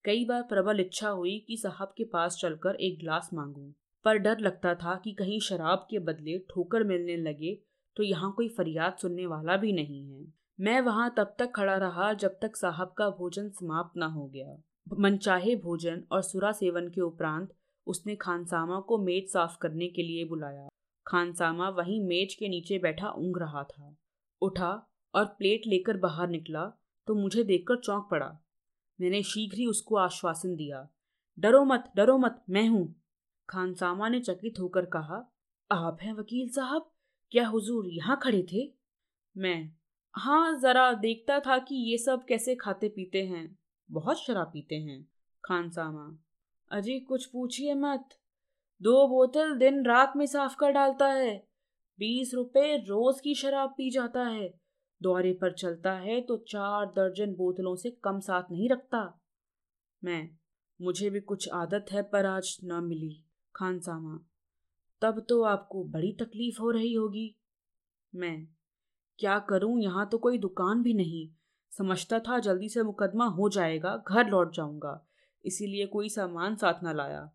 कई 0.04 0.24
बार 0.24 0.42
प्रबल 0.42 0.80
इच्छा 0.80 1.08
हुई 1.10 1.38
कि 1.48 1.56
साहब 1.56 1.92
के 1.96 2.04
पास 2.04 2.36
चलकर 2.36 2.74
एक 2.76 2.98
गिलास 2.98 3.30
मांगूं, 3.34 3.70
पर 4.04 4.18
डर 4.18 4.38
लगता 4.38 4.74
था 4.74 4.94
कि 5.04 5.12
कहीं 5.12 5.38
शराब 5.40 5.86
के 5.90 5.98
बदले 6.00 6.38
ठोकर 6.50 6.84
मिलने 6.84 7.16
लगे 7.18 7.54
तो 7.96 8.02
यहाँ 8.02 8.32
कोई 8.36 8.48
फरियाद 8.48 8.96
सुनने 8.96 9.26
वाला 9.26 9.56
भी 9.56 9.72
नहीं 9.72 10.02
है। 10.04 10.26
मैं 10.58 10.80
वहाँ 10.80 11.12
तब 11.16 11.34
तक 11.38 11.52
खड़ा 11.56 11.76
रहा 11.78 12.12
जब 12.14 12.38
तक 12.42 12.56
साहब 12.56 12.94
का 12.98 13.08
भोजन 13.10 13.48
समाप्त 13.50 13.98
न 13.98 14.10
हो 14.12 14.26
गया। 14.26 14.56
मनचाहे 14.98 15.56
भोजन 15.58 16.02
और 16.12 16.22
सुरा 16.22 16.52
सेवन 16.52 16.88
के 16.88 17.00
उपरांत 17.00 17.52
उसने 17.86 18.14
खानसामा 18.16 18.80
को 18.80 18.98
मेज 18.98 19.28
साफ़ 19.28 19.56
करने 19.62 19.88
के 19.88 20.02
लिए 20.02 20.24
बुलाया। 20.24 20.68
खानसामा 21.12 21.68
वहीं 21.68 22.00
मेज 22.00 22.34
के 22.34 22.48
नीचे 22.48 22.78
बैठा 22.78 23.10
ऊँग 23.10 23.38
रहा 23.38 23.62
था। 23.64 23.96
उठा 24.42 24.70
और 25.14 25.24
प्लेट 25.24 25.62
लेकर 25.66 25.96
बाहर 25.96 26.28
निकला 26.28 26.64
तो 27.08 27.14
मुझे 27.14 27.44
देखकर 27.44 27.76
चौंक 27.76 28.08
पड़ा। 28.10 28.28
मैंने 29.00 29.22
शीघ्र 29.22 29.56
ही 29.56 29.66
उसको 29.66 29.96
आश्वासन 29.96 30.54
दिया। 30.56 30.88
डरो 31.38 31.64
मत 31.64 31.92
डरो 31.96 32.18
मत, 32.18 32.42
मैं 32.50 32.68
हूँ। 32.68 33.02
खानसामा 33.48 34.08
ने 34.08 34.20
चकित 34.20 34.60
होकर 34.60 34.84
कहा, 34.84 35.32
आप 35.70 35.98
हैं 36.02 36.12
वकील 36.12 36.48
साहब? 36.48 36.90
क्या 37.30 37.46
हुजूर 37.48 37.88
यहाँ 37.88 38.18
खड़े 38.22 38.42
थे? 38.52 38.72
मैं 39.36 39.72
हाँ 40.14 40.60
जरा 40.60 40.92
देखता 40.92 41.40
था 41.40 41.58
कि 41.58 41.74
ये 41.90 41.98
सब 41.98 42.24
कैसे 42.24 42.54
खाते 42.54 42.88
पीते 42.88 43.22
हैं। 43.26 43.58
बहुत 43.90 44.18
शराब 44.18 44.46
पीते 44.46 44.74
हैं। 44.74 45.08
खानसामा 45.44 46.18
अजी 46.70 47.00
कुछ 47.00 47.26
पूछिए 47.26 47.74
मत। 47.74 48.08
दो 48.82 49.08
बोतल 49.08 49.54
दिन 49.54 49.84
रात 49.86 50.12
में 50.16 50.26
साफ़ 50.26 50.56
कर 50.56 50.70
डालता 50.70 51.06
है। 51.06 51.36
बीस 51.98 52.34
रुपए 52.34 52.76
रोज 52.76 53.20
की 53.20 53.34
शराब 53.34 53.70
पी 53.70 53.90
जाता 53.90 54.24
है। 54.24 54.48
दौरे 55.02 55.32
पर 55.32 55.52
चलता 55.52 55.92
है 55.92 56.20
तो 56.20 56.36
चार 56.36 56.86
दर्जन 56.86 57.34
बोतलों 57.34 57.74
से 57.76 57.90
कम 57.90 58.20
साथ 58.20 58.42
नहीं 58.50 58.68
रखता। 58.68 59.20
मैं, 60.04 60.30
मुझे 60.80 61.10
भी 61.10 61.20
कुछ 61.20 61.48
आदत 61.48 61.86
है 61.92 62.02
पर 62.02 62.26
आज 62.26 62.56
न 62.64 62.84
मिली। 62.84 63.24
खान 63.54 63.80
सामा, 63.80 64.18
तब 65.02 65.26
तो 65.28 65.42
आपको 65.42 65.84
बड़ी 65.84 66.12
तकलीफ़ 66.12 66.60
हो 66.60 66.70
रही 66.70 66.94
होगी। 66.94 67.36
मैं, 68.14 68.46
क्या 69.18 69.38
करूँ? 69.38 69.80
यहाँ 69.80 70.08
तो 70.08 70.18
कोई 70.18 70.38
दुकान 70.38 70.82
भी 70.82 70.94
नहीं। 70.94 71.28
समझता 71.72 72.18
था 72.18 72.38
जल्दी 72.38 72.68
से 72.68 72.82
मुकदमा 72.82 73.26
हो 73.26 73.48
जाएगा, 73.48 74.04
घर 74.08 74.26
लौट 74.26 74.54
जाऊँगा। 74.54 75.06
इसीलिए 75.44 75.86
कोई 75.86 76.08
सामान 76.08 76.56
साथ 76.56 76.82
ना 76.82 76.92
लाया। 76.92 77.30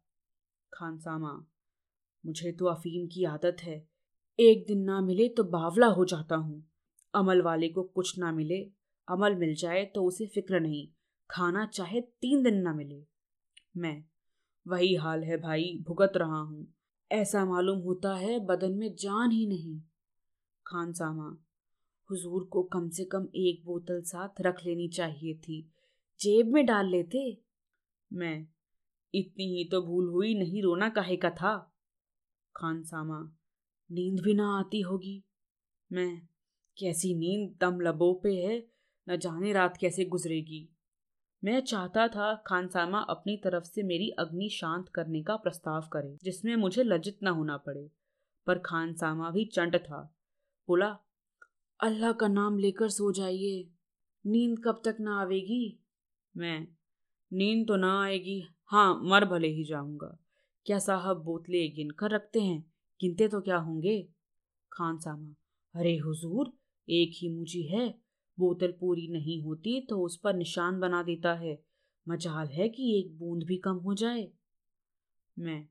खानसामा, 0.74 1.46
मुझे 2.26 2.52
तो 2.52 2.66
अफीम 2.66 3.08
की 3.08 3.24
आदत 3.24 3.58
है। 3.64 3.88
एक 4.40 4.66
दिन 4.68 4.84
ना 4.84 5.02
मिले 5.02 5.28
तो 5.30 5.44
बावला 5.44 5.88
हो 5.88 6.06
जाता 6.06 6.36
हूँ। 6.36 6.64
अमल 7.14 7.42
वाले 7.42 7.70
को 7.70 7.84
कुछ 7.84 8.18
ना 8.20 8.32
मिले, 8.32 8.60
अमल 9.08 9.36
मिल 9.36 9.56
जाए 9.56 9.86
तो 9.86 10.04
उसे 10.04 10.26
फ़िक्र 10.26 10.60
नहीं, 10.60 10.88
खाना 11.30 11.66
चाहे 11.66 12.02
तीन 12.02 12.44
दिन 12.44 12.62
ना 12.62 12.74
मिले। 12.74 13.04
मैं, 13.78 14.04
वही 14.68 14.96
हाल 14.96 15.24
है 15.24 15.38
भाई, 15.38 15.84
भुगत 15.88 16.14
रहा 16.16 16.40
हूँ। 16.40 16.68
ऐसा 17.12 17.46
मालूम 17.46 17.80
होता 17.80 18.14
है 18.16 18.40
बदन 18.40 18.72
में 18.72 18.96
जान 18.96 19.32
ही 19.32 19.46
नहीं। 19.48 19.82
खान 20.68 20.94
सामा 20.94 21.38
हुजूर 22.10 22.44
को 22.44 22.64
कम 22.64 22.90
से 22.90 23.06
कम 23.06 23.28
एक 23.36 23.64
बोतल 23.66 24.02
साथ 24.02 24.42
रख 24.42 24.66
लेनी 24.66 24.88
चाहिए 24.88 25.34
थी। 25.38 25.62
जेब 26.20 26.54
में 26.54 26.66
डाल 26.66 26.88
लेते? 26.88 27.42
मैं 28.14 28.48
इतनी 29.14 29.58
ही 29.58 29.70
तो 29.70 29.82
भूल 29.82 30.10
हुई 30.10 30.34
नहीं 30.34 30.64
रोना 30.64 30.90
काहे 30.90 31.18
का 31.18 31.30
था। 31.30 31.74
खान 32.56 32.84
सामा 32.84 33.32
नींद 33.92 34.20
भी 34.20 34.34
ना 34.34 34.60
आती 34.60 34.82
होगी। 34.82 35.24
मैं, 35.92 36.22
कैसी 36.78 37.16
नींद 37.16 37.58
दम 37.62 37.82
लबों 37.82 38.14
पे 38.24 38.36
है, 38.36 38.68
न 39.10 39.18
जाने 39.18 39.54
रात 39.54 39.78
कैसे 39.78 40.06
गुजरेगी। 40.06 40.70
मैं 41.44 41.60
चाहता 41.62 42.08
था 42.08 42.44
खानसामा 42.48 43.00
अपनी 43.00 43.38
तरफ़ 43.38 43.64
से 43.64 43.84
मेरी 43.84 44.10
अग्नि 44.10 44.50
शांत 44.50 44.90
करने 44.90 45.24
का 45.24 45.36
प्रस्ताव 45.36 45.82
करे, 45.82 46.18
जिसमें 46.24 46.56
मुझे 46.56 46.84
लज्जित 46.84 47.20
न 47.24 47.28
होना 47.28 47.58
पड़े, 47.58 47.92
पर 48.48 48.60
खानसामा 48.60 49.32
भी 49.32 49.46
चंट 49.46 49.76
था। 49.76 50.16
बोला, 50.68 51.00
अल्लाह 51.84 52.12
का 52.12 52.28
नाम 52.28 52.58
लेकर 52.58 52.90
सो 52.90 53.12
जाइए। 53.12 53.70
नींद 54.26 54.60
कब 54.66 54.82
तक 54.86 54.98
ना 55.00 55.22
आवेगी? 55.22 55.84
मैं, 56.38 56.68
नींद 57.34 57.68
तो 57.68 57.76
ना 57.76 58.02
आएगी। 58.02 58.48
हाँ 58.70 59.00
मर 59.04 59.26
भले 59.26 59.48
ही 59.48 59.64
जाऊँगा। 59.64 60.18
क्या 60.66 60.78
साहब 60.80 61.18
बोतलें 61.18 61.74
गिन 61.76 61.90
कर 61.90 62.12
रखते 62.12 62.42
हैं? 62.42 62.60
गिनते 63.00 63.28
तो 63.28 63.40
क्या 63.42 63.58
होंगे? 63.58 64.02
खान 64.72 64.98
सामा, 64.98 65.34
अरे 65.76 65.96
हुजूर, 65.98 66.52
एक 66.88 67.12
ही 67.16 67.30
मुझी 67.30 67.62
है। 67.64 67.88
बोतल 68.38 68.72
पूरी 68.72 69.08
नहीं 69.08 69.42
होती 69.42 69.80
तो 69.82 70.00
उस 70.02 70.18
पर 70.18 70.36
निशान 70.36 70.80
बना 70.80 71.02
देता 71.04 71.34
है। 71.34 71.58
मजाल 72.08 72.48
है 72.48 72.70
कि 72.70 73.00
एक 73.00 73.18
बूंद 73.18 73.44
भी 73.44 73.58
कम 73.58 73.76
हो 73.76 73.94
जाए। 73.94 74.28
मैं, 75.40 75.68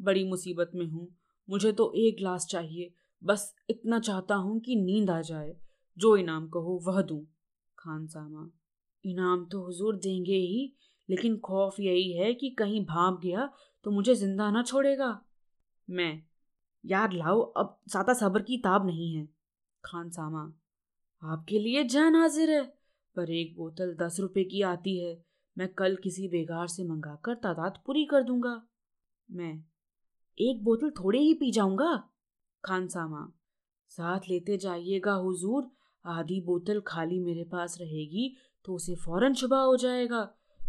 बड़ी 0.00 0.24
मुसीबत 0.24 0.70
में 0.74 0.86
हूँ। 0.86 1.08
मुझे 1.50 1.72
तो 1.72 1.92
एक 1.96 2.16
ग्लास 2.16 2.46
चाहिए। 2.50 2.92
बस 3.22 3.54
इतना 3.70 3.98
चाहता 3.98 4.34
हूँ 4.34 4.60
कि 4.60 4.76
नींद 4.76 5.10
आ 5.10 5.20
जाए। 5.20 5.56
जो 5.98 6.16
इनाम 6.16 6.48
कहो 6.48 6.78
वह 6.84 7.02
दूँ। 7.02 7.24
खान 7.78 8.06
सामा, 8.06 8.50
इनाम 9.04 9.44
तो 9.44 9.64
हुजूर 9.64 9.96
देंगे 9.96 10.36
ही। 10.36 10.72
लेकिन 11.08 11.36
खौफ 11.38 11.80
यही 11.80 12.12
है 12.12 12.32
कि 12.34 12.50
कहीं 12.50 12.84
भाप 12.86 13.20
गया 13.22 13.48
तो 13.86 13.90
मुझे 13.90 14.14
ज़िंदा 14.14 14.50
ना 14.50 14.62
छोड़ेगा। 14.62 15.18
मैं, 15.88 16.22
यार 16.84 17.12
लाओ, 17.12 17.40
अब 17.40 17.78
ज़्यादा 17.88 18.14
सब्र 18.14 18.42
की 18.42 18.58
ताब 18.58 18.86
नहीं 18.86 19.14
है। 19.14 19.28
खान 19.84 20.10
सामा, 20.10 20.50
आपके 21.22 21.58
लिए 21.58 21.84
जान 21.84 22.14
हाजिर 22.16 22.50
है, 22.50 22.64
पर 23.16 23.30
एक 23.30 23.54
बोतल 23.56 23.94
दस 23.96 24.16
रुपए 24.20 24.44
की 24.44 24.62
आती 24.62 24.98
है। 24.98 25.16
मैं 25.56 25.68
कल 25.68 25.96
किसी 25.96 26.28
बेगार 26.28 26.66
से 26.68 26.84
मंगाकर 26.84 27.34
तादाद 27.34 27.78
पूरी 27.86 28.04
कर 28.04 28.22
दूँगा। 28.22 28.60
मैं, 29.28 29.64
एक 30.38 30.62
बोतल 30.64 30.90
थोड़े 30.90 31.18
ही 31.18 31.34
पी 31.34 31.50
जाऊँगा? 31.50 31.92
खान 32.64 32.86
सामा, 32.88 33.26
साथ 33.90 34.28
लेते 34.28 34.56
जाइएगा 34.56 35.12
हुजूर, 35.14 35.70
आधी 36.04 36.40
बोतल 36.40 36.80
खाली 36.86 37.18
मेरे 37.20 37.44
पास 37.44 37.76
रहेगी 37.80 38.34
तो 38.64 38.74
उसे 38.74 38.94
फ़ौरन 38.94 39.34
छुबा 39.34 39.60
हो 39.60 39.76
जाएगा। 39.76 40.22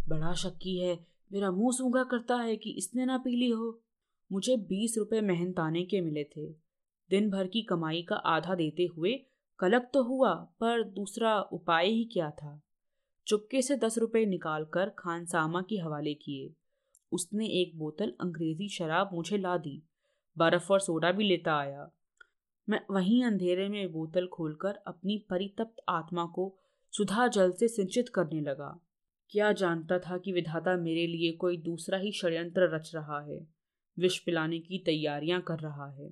बड़ा 0.09 0.33
शक्की 0.33 0.77
है। 0.77 1.07
मेरा 1.33 1.51
मुँह 1.51 1.71
सूँगा 1.71 2.03
करता 2.03 2.35
है 2.35 2.55
कि 2.55 2.69
इसने 2.69 3.05
ना 3.05 3.17
पी 3.17 3.35
ली 3.35 3.49
हो। 3.49 3.81
मुझे 4.31 4.57
बीस 4.57 4.97
रुपए 4.97 5.21
मेहनताने 5.21 5.83
के 5.83 6.01
मिले 6.01 6.23
थे। 6.23 6.47
दिन 7.09 7.29
भर 7.29 7.47
की 7.47 7.61
कमाई 7.61 8.01
का 8.01 8.15
आधा 8.15 8.55
देते 8.55 8.85
हुए 8.85 9.25
कलक 9.59 9.91
तो 9.93 10.03
हुआ, 10.03 10.33
पर 10.33 10.83
दूसरा 10.83 11.41
उपाय 11.41 11.87
ही 11.87 12.05
क्या 12.05 12.31
था? 12.31 12.61
चुपके 13.27 13.61
से 13.61 13.77
दस 13.77 13.97
रुपए 13.97 14.25
निकालकर 14.25 14.89
खानसामा 14.89 15.61
के 15.61 15.77
हवाले 15.77 16.13
किए। 16.13 16.53
उसने 17.11 17.47
एक 17.47 17.79
बोतल 17.79 18.13
अंग्रेज़ी 18.21 18.69
शराब 18.69 19.09
मुझे 19.13 19.37
ला 19.37 19.57
दी। 19.57 19.83
बर्फ़ 20.37 20.73
और 20.73 20.79
सोडा 20.79 21.11
भी 21.11 21.23
लेता 21.23 21.57
आया। 21.57 21.91
मैं 22.69 22.81
वहीं 22.91 23.23
अंधेरे 23.23 23.69
में 23.69 23.91
बोतल 23.91 24.27
खोलकर 24.27 24.79
अपनी 24.87 25.25
परितप्त 25.29 25.83
आत्मा 25.89 26.25
को 26.25 26.55
सुधा 26.91 27.27
जल 27.27 27.51
से 27.51 27.67
सिंचित 27.67 28.09
करने 28.09 28.41
लगा। 28.41 28.84
क्या 29.29 29.51
जानता 29.51 29.97
था 29.99 30.17
कि 30.17 30.31
विधाता 30.31 30.75
मेरे 30.77 31.05
लिए 31.07 31.31
कोई 31.31 31.57
दूसरा 31.57 31.97
ही 31.97 32.11
षड्यंत्र 32.11 32.75
रच 32.75 32.91
रहा 32.95 33.19
है, 33.21 33.39
विष 33.97 34.19
पिलाने 34.19 34.59
की 34.59 34.77
तैयारियाँ 34.85 35.41
कर 35.41 35.59
रहा 35.59 35.89
है। 35.91 36.09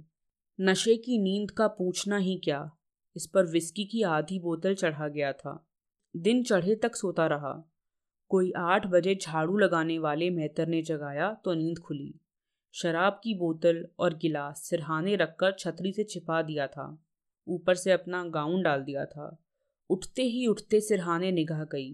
नशे 0.60 0.96
की 0.98 1.18
नींद 1.18 1.52
का 1.52 1.68
पूछना 1.68 2.18
ही 2.18 2.36
क्या, 2.44 2.72
इस 3.16 3.28
पर 3.28 3.46
विस्की 3.46 3.86
की 3.86 4.02
आधी 4.02 4.40
बोतल 4.40 4.76
चढ़ा 4.76 5.08
गया 5.08 5.32
था। 5.34 5.68
दिन 6.16 6.44
चढ़े 6.44 6.76
तक 6.76 6.96
सोता 6.96 7.28
रहा। 7.28 7.54
कोई 8.32 8.52
आठ 8.52 8.88
बजे 8.88 9.16
झाड़ू 9.16 9.58
लगाने 9.58 9.98
वाले 10.00 10.30
मेहतर 10.30 10.68
ने 10.68 10.82
जगाया 10.82 11.34
तो 11.46 11.54
नींद 11.54 11.80
खुली। 11.80 12.14
शराब 12.74 13.20
की 13.24 13.34
बोतल 13.34 13.88
और 14.00 14.18
गिलास 14.18 14.62
सिरहाने 14.62 15.16
रखकर 15.16 15.52
छतरी 15.52 15.92
से 15.92 16.04
छिपा 16.04 16.42
दिया 16.42 16.68
था। 16.68 17.04
ऊपर 17.48 17.76
से 17.76 17.92
अपना 17.92 18.24
गाउन 18.24 18.62
डाल 18.62 18.82
दिया 18.82 19.06
था। 19.06 19.38
उठते 19.90 20.24
ही 20.24 20.46
उठते 20.48 20.82
सिरहाने 20.82 21.32
निगाह 21.32 21.64
गई। 21.64 21.94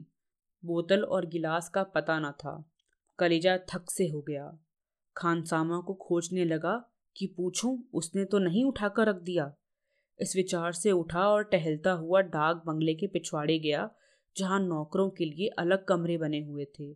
बोतल 0.65 1.03
और 1.03 1.25
गिलास 1.25 1.69
का 1.69 1.83
पता 1.83 2.19
न 2.19 2.31
था। 2.31 2.71
कलेजा 3.19 3.57
थक 3.57 3.89
से 3.89 4.07
हो 4.07 4.21
गया। 4.21 4.59
खानसामा 5.17 5.79
को 5.79 5.93
खोजने 5.93 6.45
लगा 6.45 6.91
कि 7.17 7.33
पूछूँ, 7.37 7.89
उसने 7.93 8.25
तो 8.25 8.39
नहीं 8.39 8.65
उठाकर 8.65 9.07
रख 9.07 9.15
दिया। 9.15 9.53
इस 10.19 10.35
विचार 10.35 10.71
से 10.71 10.91
उठा 10.91 11.29
और 11.29 11.43
टहलता 11.43 11.91
हुआ 11.91 12.21
डाक 12.21 12.63
बंगले 12.65 12.93
के 12.93 13.07
पिछवाड़े 13.07 13.59
गया, 13.59 13.89
जहाँ 14.37 14.59
नौकरों 14.59 15.09
के 15.09 15.25
लिए 15.25 15.47
अलग 15.47 15.85
कमरे 15.85 16.17
बने 16.17 16.41
हुए 16.41 16.65
थे। 16.65 16.93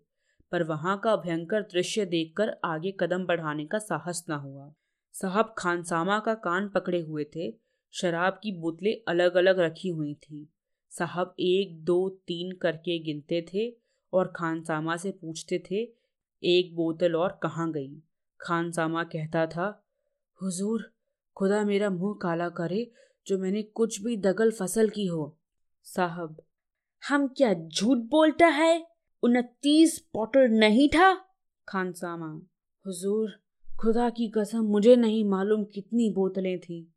पर 0.52 0.63
वहाँ 0.63 0.99
का 0.99 1.15
भयंकर 1.15 1.62
दृश्य 1.62 2.06
देखकर 2.06 2.58
आगे 2.65 2.93
कदम 2.99 3.26
बढ़ाने 3.26 3.65
का 3.65 3.78
साहस 3.78 4.26
न 4.30 4.34
हुआ। 4.34 4.73
साहब 5.13 5.56
खानसामा 5.58 6.19
का 6.19 6.34
कान 6.34 6.69
पकड़े 6.69 7.02
हुए 7.02 7.23
थे। 7.23 7.54
शराब 7.91 8.39
की 8.43 8.52
बोतलें 8.52 9.04
अलग 9.08 9.36
अलग 9.36 9.60
रखी 9.60 9.89
हुई 9.89 10.13
थी। 10.13 10.53
साहब 10.97 11.36
एक, 11.39 11.84
दो, 11.84 12.10
तीन 12.10 12.51
करके 12.51 12.99
गिनते 12.99 13.45
थे 13.53 13.77
और 14.13 14.34
खानसामा 14.36 14.97
से 14.97 15.12
पूछते 15.12 15.63
थे, 15.71 15.93
एक 16.43 16.75
बोतल 16.75 17.15
और 17.15 17.39
कहाँ 17.43 17.71
गई? 17.71 18.01
खानसामा 18.41 19.03
कहता 19.03 19.45
था, 19.47 19.86
हुजूर, 20.41 20.93
खुदा 21.36 21.63
मेरा 21.63 21.89
मुँह 21.89 22.19
काला 22.21 22.49
करे 22.49 22.91
जो 23.27 23.38
मैंने 23.38 23.63
कुछ 23.63 24.01
भी 24.01 24.17
दगल 24.17 24.51
फ़सल 24.51 24.89
की 24.89 25.06
हो। 25.06 25.38
साहब, 25.84 26.43
हम 27.10 27.27
क्या 27.27 27.53
झूठ 27.53 27.97
बोलता 27.97 28.47
है? 28.47 28.88
उनतीस 29.23 30.10
बॉटल 30.13 30.47
नहीं 30.47 30.89
था? 30.89 31.25
खानसामा, 31.67 32.41
हुजूर, 32.86 33.29
खुदा 33.82 34.10
की 34.10 34.27
कसम 34.27 34.60
मुझे 34.60 34.95
नहीं 34.95 35.25
मालूम 35.25 35.63
कितनी 35.63 36.10
बोतलें 36.10 36.60
थी। 36.60 36.92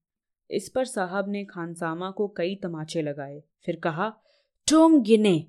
इस 0.51 0.69
पर 0.69 0.85
साहब 0.85 1.29
ने 1.29 1.45
खानसामा 1.45 2.11
को 2.11 2.29
कई 2.29 2.55
तमाचे 2.55 3.03
लगाए। 3.03 3.43
फिर 3.65 3.77
कहा, 3.77 4.09
तुम 4.69 5.03
गिने, 5.03 5.47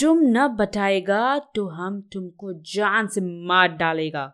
तुम 0.00 0.18
न 0.22 0.48
बताएगा 0.48 1.38
तो 1.38 1.66
हम 1.68 2.00
तुमको 2.12 2.52
जान 2.52 3.06
से 3.06 3.20
मार 3.20 3.68
डालेगा। 3.68 4.32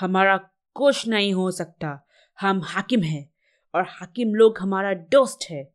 हमारा 0.00 0.36
कुछ 0.74 1.08
नहीं 1.08 1.32
हो 1.34 1.50
सकता। 1.50 2.06
हम 2.40 2.60
हाकिम 2.64 3.02
हैं 3.02 3.30
और 3.74 3.84
हाकिम 3.88 4.34
लोग 4.34 4.58
हमारा 4.58 4.94
दोस्त 4.94 5.38
है। 5.50 5.72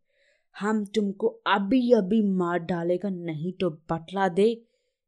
हम 0.60 0.86
तुमको 0.86 1.28
अभी 1.28 1.92
अभी 1.92 2.22
मार 2.24 2.60
डालेगा, 2.60 3.10
नहीं 3.10 3.54
तो 3.54 3.70
बटला 3.70 4.28
दे, 4.28 4.66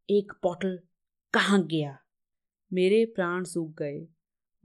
एक 0.09 0.31
बॉटल 0.43 0.79
कहाँ 1.33 1.65
गया? 1.67 1.97
मेरे 2.73 3.05
प्राण 3.05 3.43
सूख 3.43 3.77
गए। 3.77 4.07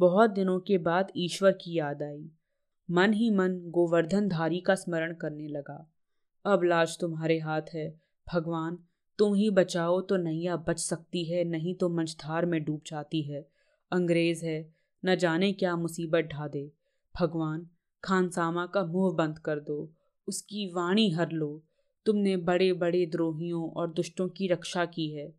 बहुत 0.00 0.30
दिनों 0.30 0.60
के 0.60 0.78
बाद 0.78 1.12
ईश्वर 1.16 1.52
की 1.52 1.78
याद 1.78 2.02
आई। 2.02 2.30
मन 2.90 3.12
ही 3.12 3.30
मन 3.30 3.58
गोवर्धन 3.66 4.28
धारी 4.28 4.60
का 4.60 4.74
स्मरण 4.74 5.14
करने 5.14 5.48
लगा। 5.48 5.90
अब 6.44 6.62
लाज 6.62 6.98
तुम्हारे 6.98 7.38
हाथ 7.38 7.62
है। 7.74 8.00
भगवान, 8.32 8.78
तुम 9.18 9.34
ही 9.34 9.50
बचाओ 9.50 10.00
तो 10.00 10.16
नैया 10.16 10.56
बच 10.56 10.78
सकती 10.78 11.24
है, 11.24 11.44
नहीं 11.44 11.74
तो 11.74 11.88
मंझधार 11.88 12.46
में 12.46 12.64
डूब 12.64 12.80
जाती 12.86 13.22
है। 13.22 13.48
अंग्रेज़ 13.92 14.46
है, 14.46 14.74
न 15.04 15.16
जाने 15.16 15.52
क्या 15.52 15.76
मुसीबत 15.76 16.28
ढा 16.32 16.48
दे 16.48 16.72
भगवान, 17.20 17.66
खानसामा 18.04 18.66
का 18.66 18.84
मुँह 18.84 19.14
बंद 19.14 19.38
कर 19.38 19.60
दो, 19.60 19.92
उसकी 20.28 20.66
वाणी 20.66 21.10
हर 21.10 21.30
लो। 21.30 21.62
तुमने 22.06 22.36
बड़े 22.36 22.72
बड़े 22.72 23.06
द्रोहियों 23.06 23.70
और 23.70 23.90
दुष्टों 23.90 24.28
की 24.28 24.48
रक्षा 24.48 24.84
की 24.84 25.10
है। 25.10 25.32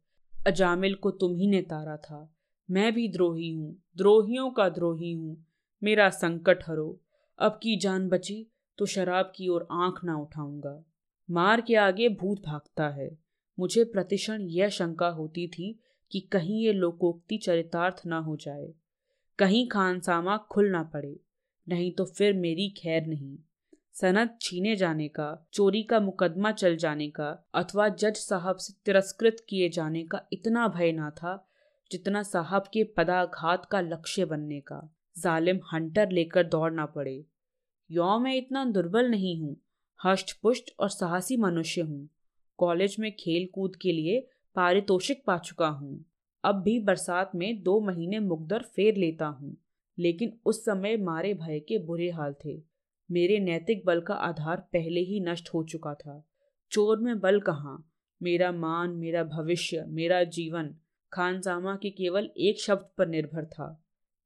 अजामिल 0.47 0.95
को 0.95 1.11
तुम 1.11 1.35
ही 1.35 1.47
ने 1.47 1.61
तारा 1.61 1.97
था। 1.97 2.33
मैं 2.71 2.93
भी 2.93 3.07
द्रोही 3.07 3.51
हूँ, 3.51 3.75
द्रोहियों 3.97 4.49
का 4.51 4.69
द्रोही 4.69 5.13
हूँ। 5.13 5.45
मेरा 5.83 6.09
संकट 6.09 6.63
हरो। 6.67 6.99
अब 7.39 7.59
की 7.63 7.75
जान 7.77 8.09
बची 8.09 8.45
तो 8.77 8.85
शराब 8.85 9.31
की 9.35 9.47
ओर 9.47 9.67
आँख 9.71 10.03
ना 10.03 10.17
उठाऊँगा। 10.17 10.83
मार 11.29 11.61
के 11.61 11.75
आगे 11.75 12.09
भूत 12.09 12.41
भागता 12.45 12.89
है। 12.89 13.09
मुझे 13.57 13.83
प्रतिक्षण 13.83 14.41
यह 14.41 14.69
शंका 14.69 15.07
होती 15.07 15.47
थी 15.47 15.79
कि 16.11 16.19
कहीं 16.19 16.63
ये 16.63 16.73
लोकोक्ति 16.73 17.37
चरितार्थ 17.37 18.01
ना 18.05 18.17
हो 18.17 18.35
जाए। 18.35 18.73
कहीं 19.39 19.67
खानसामा 19.67 20.37
खुल 20.37 20.69
ना 20.69 20.83
पड़े, 20.83 21.19
नहीं 21.67 21.91
तो 21.91 22.05
फिर 22.05 22.33
मेरी 22.33 22.69
खैर 22.69 23.05
नहीं। 23.05 23.37
सनद 23.93 24.37
छीने 24.41 24.75
जाने 24.75 25.07
का, 25.07 25.47
चोरी 25.53 25.83
का 25.83 25.99
मुकदमा 25.99 26.51
चल 26.51 26.77
जाने 26.77 27.09
का, 27.09 27.47
अथवा 27.55 27.89
जज 27.89 28.15
साहब 28.15 28.55
से 28.55 28.73
तिरस्कृत 28.85 29.45
किए 29.49 29.69
जाने 29.69 30.03
का 30.03 30.21
इतना 30.33 30.67
भय 30.67 30.91
ना 30.91 31.09
था 31.09 31.49
जितना 31.91 32.23
साहब 32.23 32.63
के 32.73 32.83
पदाघात 32.83 33.65
का 33.65 33.81
लक्ष्य 33.81 34.25
बनने 34.25 34.59
का। 34.59 34.95
जालिम 35.15 35.59
हंटर 35.73 36.11
लेकर 36.11 36.43
दौड़ना 36.47 36.85
पड़े। 36.85 37.23
यो 37.89 38.17
मैं 38.19 38.35
इतना 38.35 38.63
दुर्बल 38.67 39.09
नहीं 39.09 39.39
हूँ 39.39 39.55
हष्ट 39.99 40.31
पुष्ट 40.41 40.71
और 40.79 40.89
साहसी 40.89 41.37
मनुष्य 41.37 41.81
हूँ। 41.81 42.07
कॉलेज 42.59 42.95
में 42.99 43.11
खेल 43.11 43.47
कूद 43.53 43.75
के 43.75 43.91
लिए 43.91 44.19
पारितोषिक 44.55 45.23
पा 45.27 45.37
चुका 45.37 45.67
हूँ। 45.67 46.05
अब 46.43 46.61
भी 46.61 46.79
बरसात 46.79 47.31
में 47.35 47.61
दो 47.63 47.79
महीने 47.79 48.19
मुकदर 48.19 48.63
फेर 48.75 48.95
लेता 48.95 49.27
हूँ, 49.27 49.55
लेकिन 49.97 50.33
उस 50.45 50.63
समय 50.65 50.97
मारे 50.97 51.33
भय 51.33 51.59
के 51.59 51.77
बुरे 51.77 52.09
हाल 52.09 52.35
थे। 52.45 52.57
मेरे 53.09 53.39
नैतिक 53.39 53.83
बल 53.85 54.01
का 54.01 54.13
आधार 54.13 54.57
पहले 54.73 54.99
ही 54.99 55.19
नष्ट 55.19 55.49
हो 55.53 55.63
चुका 55.63 55.93
था। 55.93 56.23
चोर 56.71 56.99
में 56.99 57.19
बल 57.19 57.39
कहाँ? 57.39 57.85
मेरा 58.21 58.51
मान, 58.51 58.91
मेरा 58.91 59.23
भविष्य, 59.23 59.83
मेरा 59.87 60.23
जीवन, 60.23 60.73
खानसामा 61.11 61.75
के 61.75 61.89
केवल 61.89 62.29
एक 62.37 62.59
शब्द 62.61 62.89
पर 62.97 63.07
निर्भर 63.07 63.45
था। 63.45 63.67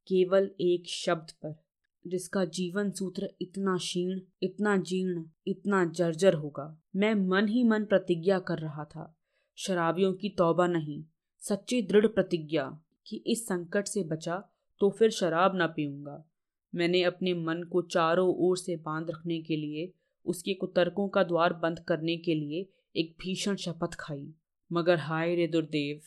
केवल 0.08 0.50
एक 0.62 0.88
शब्द 0.88 1.32
पर, 1.44 1.56
जिसका 2.08 2.44
जीवन 2.46 2.92
सूत्र 2.92 3.30
इतना 3.42 3.78
क्षीण, 3.78 4.20
इतना 4.44 4.76
जीर्ण, 4.78 5.24
इतना 5.48 5.84
जर्जर 5.86 6.34
होगा। 6.34 6.66
मैं 6.96 7.14
मन 7.16 7.48
ही 7.48 7.64
मन 7.64 7.86
प्रतिज्ञा 7.86 8.40
कर 8.40 8.60
रहा 8.60 8.84
था, 8.86 9.16
शराबियों 9.58 10.14
की 10.14 10.30
तौबा 10.30 10.68
नहीं, 10.68 11.04
सच्ची 11.42 11.82
दृढ़ 11.82 12.08
प्रतिज्ञा 12.08 12.68
कि 13.08 13.24
इस 13.28 13.46
संकट 13.46 13.88
से 13.88 14.04
बचा 14.04 14.44
तो 14.82 14.90
फिर 14.90 15.10
शराब 15.10 15.56
ना 15.56 15.68
पीऊँगा। 15.68 16.24
मैंने 16.74 17.04
अपने 17.04 17.34
मन 17.34 17.64
को 17.64 17.82
चारों 17.82 18.36
ओर 18.38 18.58
से 18.58 18.76
बाँध 18.76 19.10
रखने 19.10 19.42
के 19.42 19.56
लिए, 19.56 19.92
उसके 20.26 20.54
कुतर्कों 20.54 21.08
का 21.08 21.24
द्वार 21.24 21.54
बंद 21.54 21.80
करने 21.80 22.18
के 22.18 22.36
लिए 22.36 22.70
एक 22.96 23.16
भीषण 23.20 23.56
शपथ 23.56 23.96
खाई। 24.00 24.34
मगर 24.72 24.98
हाय 24.98 25.36
रे 25.36 25.48
दुर्देव, 25.48 26.00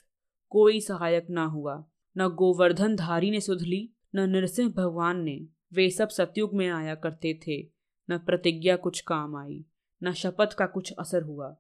कोई 0.53 0.81
सहायक 0.81 1.27
ना 1.31 1.45
हुआ। 1.45 1.85
न 2.19 2.29
गोवर्धन 2.29 2.97
धारी 2.97 3.31
ने 3.31 3.41
सुध 3.41 3.63
ली, 3.63 3.93
न 4.15 4.21
नरसिंह 4.21 4.73
भगवान 4.73 5.21
ने। 5.21 5.47
वे 5.73 5.91
सब 5.91 6.09
सतयुग 6.09 6.55
में 6.55 6.69
आया 6.69 6.95
करते 6.95 7.41
थे। 7.47 7.69
न 8.11 8.19
प्रतिज्ञा 8.19 8.77
कुछ 8.77 9.01
काम 9.01 9.37
आई, 9.37 9.65
न 10.03 10.13
शपथ 10.13 10.55
का 10.55 10.67
कुछ 10.67 10.93
असर 10.93 11.23
हुआ। 11.23 11.57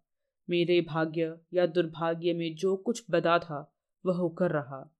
मेरे 0.51 0.81
भाग्य 0.81 1.39
या 1.55 1.67
दुर्भाग्य 1.67 2.33
में 2.33 2.55
जो 2.55 2.77
कुछ 2.77 3.05
बदा 3.11 3.39
था, 3.39 3.77
वह 4.07 4.17
होकर 4.17 4.51
रहा। 4.51 4.95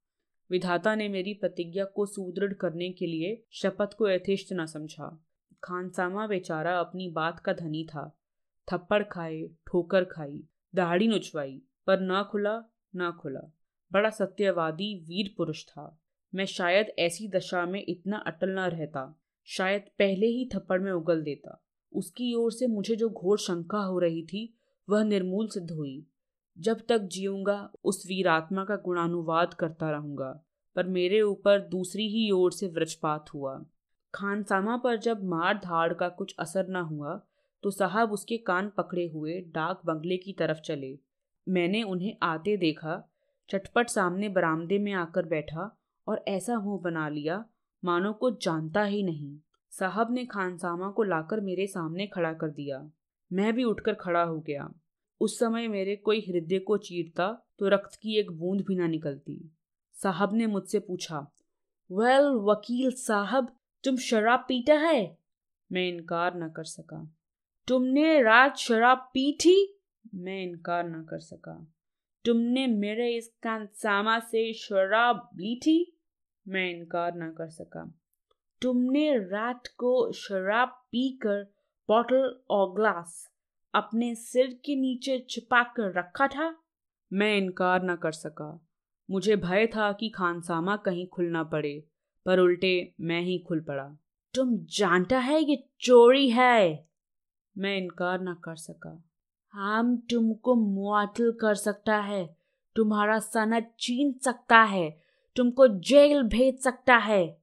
विधाता 0.51 0.95
ने 0.95 1.09
मेरी 1.09 1.35
प्रतिज्ञा 1.35 1.85
को 1.85 2.07
सुदृढ़ 2.07 2.53
करने 2.53 2.91
के 2.91 3.07
लिए 3.07 3.45
शपथ 3.53 3.95
को 3.95 4.09
यथेष्ट 4.09 4.53
न 4.53 4.67
समझा। 4.67 5.25
खानसामा 5.65 6.27
बेचारा 6.27 6.81
अपनी 6.81 7.11
बात 7.11 7.41
का 7.41 7.53
धनी 7.53 7.85
था। 7.85 8.19
थप्पड़ 8.73 9.03
खाए, 9.03 9.43
ठोकर 9.67 10.05
खाई, 10.05 10.45
दाढ़ी 10.75 11.09
नुचवाई, 11.09 11.63
पर 11.87 12.01
ना 12.01 12.23
खुला 12.23 12.65
ना 12.95 13.11
खुला। 13.11 13.53
बड़ा 13.93 14.11
सत्यवादी 14.11 14.95
वीर 14.99 15.35
पुरुष 15.37 15.65
था। 15.65 16.01
मैं 16.35 16.45
शायद 16.45 16.87
ऐसी 16.99 17.29
दशा 17.29 17.65
में 17.67 17.85
इतना 17.89 18.17
अटल 18.17 18.51
न 18.51 18.69
रहता। 18.69 19.05
शायद 19.49 19.83
पहले 19.99 20.27
ही 20.27 20.49
थप्पड़ 20.55 20.81
में 20.81 20.93
उगल 20.93 21.23
देता। 21.23 21.63
उसकी 21.93 22.35
ओर 22.35 22.53
से 22.53 22.67
मुझे 22.67 22.97
जो 22.97 23.09
घोर 23.11 23.39
शंका 23.39 23.79
हो 23.79 23.99
रही 23.99 24.23
थी, 24.23 24.53
वह 24.89 25.05
निर्मूल 25.05 25.49
सिद्ध 25.49 25.71
हुई। 25.71 26.07
जब 26.59 26.81
तक 26.89 26.99
जीऊँगा, 26.99 27.71
उस 27.85 28.05
वीरात्मा 28.07 28.65
का 28.65 28.77
गुणानुवाद 28.77 29.55
करता 29.55 29.91
रहूँगा, 29.91 30.31
पर 30.77 30.87
मेरे 30.87 31.21
ऊपर 31.21 31.61
दूसरी 31.61 32.09
ही 32.09 32.31
ओर 32.31 32.53
से 32.53 32.69
वृक्षपात 32.69 33.33
हुआ। 33.35 33.65
खानसामा 34.15 34.77
पर 34.77 34.97
जब 34.97 35.25
मार 35.25 35.59
धाड़ 35.59 35.93
का 35.95 36.09
कुछ 36.09 36.35
असर 36.39 36.69
न 36.69 36.77
हुआ 36.77 37.21
तो 37.63 37.71
साहब 37.71 38.13
उसके 38.13 38.37
कान 38.37 38.71
पकड़े 38.77 39.07
हुए 39.09 39.41
डाक 39.49 39.81
बंगले 39.85 40.17
की 40.17 40.33
तरफ़ 40.33 40.59
चले। 40.59 40.99
मैंने 41.47 41.83
उन्हें 41.83 42.17
आते 42.23 42.57
देखा 42.57 42.95
चटपट 43.51 43.89
सामने 43.89 44.29
बरामदे 44.29 44.79
में 44.79 44.93
आकर 44.93 45.27
बैठा 45.27 45.79
और 46.09 46.25
ऐसा 46.29 46.59
मुँह 46.59 46.81
बना 46.81 47.09
लिया 47.09 47.45
मानो 47.85 48.13
को 48.13 48.31
जानता 48.31 48.83
ही 48.83 49.03
नहीं। 49.03 49.39
साहब 49.71 50.13
ने 50.13 50.27
खानसामा 50.27 50.91
को 50.91 51.03
लाकर 51.03 51.41
मेरे 51.41 51.67
सामने 51.67 52.07
खड़ा 52.07 52.33
कर 52.33 52.51
दिया। 52.51 52.91
मैं 53.33 53.53
भी 53.53 53.65
उठकर 53.65 53.95
खड़ा 53.95 54.23
हो 54.23 54.41
गया। 54.41 54.75
उस 55.21 55.39
समय 55.39 55.69
मेरे 55.69 55.97
कोई 55.97 56.21
हृदय 56.21 56.59
को 56.59 56.77
चीरता 56.77 57.47
तो 57.59 57.69
रक्त 57.69 57.99
की 58.03 58.19
एक 58.19 58.31
बूंद 58.31 58.61
भी 58.61 58.77
ना 58.77 58.87
निकलती। 58.87 59.57
साहब 59.93 60.35
ने 60.35 60.47
मुझसे 60.47 60.79
पूछा 60.79 61.33
वेल 61.93 62.23
well, 62.23 62.51
वकील 62.51 62.91
साहब 62.91 63.57
तुम 63.85 63.97
शराब 63.97 64.41
पीता 64.41 64.75
है? 64.75 65.19
मैं 65.73 65.89
इनकार 65.89 66.37
न 66.37 66.49
कर 66.49 66.65
सका। 66.65 67.17
तुमने 67.69 68.23
रात 68.23 68.57
शराब 68.57 68.99
पी 68.99 69.33
थी? 69.33 69.81
मैं 70.15 70.43
इनकार 70.43 70.89
न 70.89 71.03
कर 71.03 71.19
सका। 71.19 71.76
तुमने 72.27 72.67
मेरे 72.67 73.17
इस 73.17 73.29
कांसामा 73.43 74.19
से 74.19 74.53
शराब 74.53 75.31
ली 75.35 75.57
थी? 75.57 76.01
मैं 76.49 76.71
इनकार 76.71 77.15
ना 77.15 77.29
कर 77.29 77.49
सका। 77.49 77.95
तुमने 78.63 79.19
रात 79.19 79.67
को 79.67 80.13
शराब 80.13 80.69
पीकर 80.69 81.55
बॉटल 81.89 82.41
और 82.51 82.75
ग्लास 82.75 83.33
अपने 83.75 84.15
सिर 84.15 84.47
के 84.47 84.77
नीचे 84.77 85.27
छिपा 85.31 85.63
कर 85.63 85.93
रखा 85.93 86.27
था? 86.29 86.63
मैं 87.13 87.37
इनकार 87.37 87.83
न 87.83 87.97
कर 87.97 88.13
सका। 88.13 88.67
मुझे 89.11 89.37
भय 89.37 89.67
था 89.67 89.93
कि 89.93 90.09
खानसामा 90.09 90.77
कहीं 90.77 91.07
खुल 91.07 91.25
ना 91.25 91.43
पड़े, 91.43 91.85
पर 92.27 92.39
उल्टे 92.39 92.95
मैं 93.01 93.21
ही 93.21 93.39
खुल 93.39 93.61
पड़ा। 93.61 93.97
तुम 94.35 94.59
जानता 94.59 95.19
है 95.19 95.51
ये 95.51 95.69
चोरी 95.81 96.31
है? 96.31 96.89
मैं 97.59 97.79
इनकार 97.79 98.21
न 98.21 98.35
कर 98.35 98.57
सका। 98.57 99.05
हम 99.57 99.97
तुमको 99.97 100.55
मुआतल 100.55 101.33
कर 101.41 101.55
सकता 101.55 101.97
है। 101.99 102.37
तुम्हारा 102.77 103.19
सनद 103.19 103.67
छीन 103.81 104.13
सकता 104.13 104.63
है। 104.63 105.01
तुमको 105.37 105.69
जेल 105.69 106.23
भेज 106.23 106.59
सकता 106.59 106.97
है। 106.97 107.43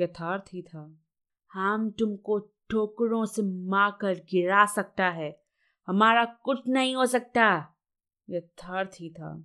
यथार्थ 0.00 0.44
ही 0.52 0.62
था। 0.62 1.00
हम 1.52 1.90
तुमको 1.90 2.38
ठोकरों 2.38 3.24
से 3.26 3.42
मारकर 3.42 4.14
गिरा 4.14 4.66
सकता 4.66 5.08
है। 5.08 5.42
हमारा 5.86 6.24
कुछ 6.24 6.58
नहीं 6.68 6.96
हो 6.96 7.06
सकता। 7.06 7.74
यथार्थ 8.30 8.90
ही 9.00 9.10
था। 9.10 9.44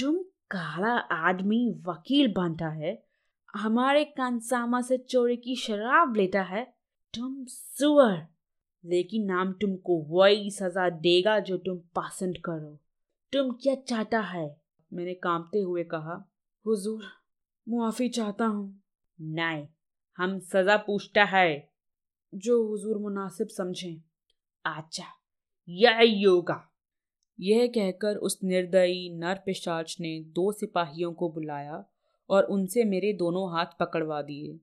तुम 0.00 0.18
काला 0.50 0.96
आदमी 0.98 1.70
वकील 1.70 2.32
बनता 2.32 2.68
है। 2.68 3.06
हमारे 3.56 4.04
कंसामा 4.04 4.80
से 4.80 4.98
चोरी 4.98 5.36
की 5.36 5.56
शराब 5.56 6.14
लेता 6.16 6.42
है। 6.42 6.74
तुम 7.14 7.44
सुअर। 7.44 8.35
लेकिन 8.86 9.24
नाम 9.24 9.52
तुमको 9.52 10.02
वही 10.02 10.50
सजा 10.50 10.90
देगा 10.90 11.38
जो 11.38 11.58
तुम 11.58 11.78
पसंद 11.78 12.38
करो। 12.38 12.78
तुम 13.32 13.52
क्या 13.52 13.74
चाहता 13.74 14.20
है? 14.20 14.60
मैंने 14.92 15.14
कांपते 15.14 15.58
हुए 15.58 15.84
कहा, 15.84 16.30
हुजूर, 16.66 17.04
मुआफी 17.68 18.08
चाहता 18.08 18.46
हूँ। 18.46 18.82
नहीं, 19.20 19.68
हम 20.16 20.38
सजा 20.38 20.76
पूछता 20.76 21.24
है। 21.24 21.70
जो 22.34 22.68
हुजूर 22.68 22.98
मुनासिब 22.98 23.48
समझें। 23.48 24.02
अच्छा 24.64 25.04
यह 25.68 26.00
योगा 26.00 26.72
यह 27.40 27.66
कहकर 27.66 28.16
उस 28.16 28.40
निर्दयी 28.44 29.10
नर 29.10 29.42
पिशाच 29.46 29.96
ने 30.00 30.20
दो 30.20 30.52
सिपाहियों 30.52 31.12
को 31.12 31.28
बुलाया 31.28 31.84
और 32.30 32.44
उनसे 32.44 32.84
मेरे 32.84 33.12
दोनों 33.12 33.52
हाथ 33.52 33.66
पकड़वा 33.80 34.22
दिए। 34.22 34.60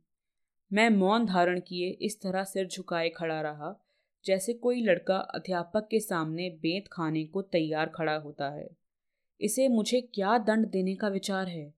मैं 0.74 0.90
मौन 0.90 1.26
धारण 1.26 1.60
किए 1.60 1.90
इस 1.90 2.22
तरह 2.22 2.44
सिर 2.44 2.68
झुकाए 2.68 3.10
खड़ा 3.10 3.42
रहा 3.42 3.86
जैसे 4.26 4.54
कोई 4.54 4.82
लड़का 4.82 5.18
अध्यापक 5.18 5.88
के 5.92 6.00
सामने 6.00 6.50
बेत 6.50 6.86
खाने 6.92 7.26
को 7.26 7.42
तैयार 7.42 7.92
खड़ा 7.96 8.16
होता 8.16 8.50
है। 8.50 8.70
इसे 9.42 9.68
मुझे 9.68 10.02
क्या 10.02 10.38
दंड 10.38 10.68
देने 10.68 10.96
का 10.96 11.08
विचार 11.08 11.48
है? 11.48 11.74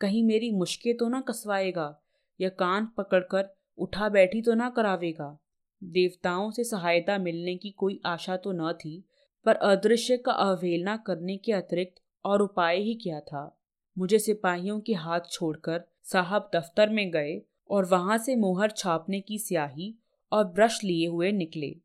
कहीं 0.00 0.22
मेरी 0.22 0.50
मुश्के 0.50 0.92
तो 0.92 1.08
ना 1.08 1.20
कसवाएगा 1.20 2.02
या 2.40 2.48
कान 2.48 2.88
पकड़कर 2.96 3.48
उठा 3.78 4.08
बैठी 4.08 4.42
तो 4.42 4.54
ना 4.54 4.70
करावेगा? 4.70 5.38
देवताओं 5.84 6.50
से 6.50 6.64
सहायता 6.64 7.18
मिलने 7.18 7.56
की 7.56 7.70
कोई 7.70 8.00
आशा 8.06 8.36
तो 8.36 8.52
न 8.52 8.72
थी, 8.72 9.04
पर 9.44 9.54
अदृश्य 9.54 10.16
का 10.16 10.32
अवहेलना 10.32 10.96
करने 10.96 11.36
के 11.36 11.52
अतिरिक्त 11.52 12.02
और 12.24 12.42
उपाय 12.42 12.76
ही 12.76 12.94
क्या 12.94 13.20
था? 13.20 13.60
मुझे 13.98 14.18
सिपाहियों 14.18 14.80
के 14.80 14.94
हाथ 14.94 15.20
छोड़कर 15.30 15.84
साहब 16.04 16.50
दफ्तर 16.54 16.88
में 16.88 17.10
गए 17.10 17.42
और 17.70 17.84
वहाँ 17.84 18.18
से 18.18 18.36
मोहर 18.36 18.70
छापने 18.70 19.20
की 19.20 19.38
स्याही 19.38 19.94
और 20.32 20.44
ब्रश 20.44 20.84
लिए 20.84 21.06
हुए 21.06 21.32
निकले। 21.32 21.76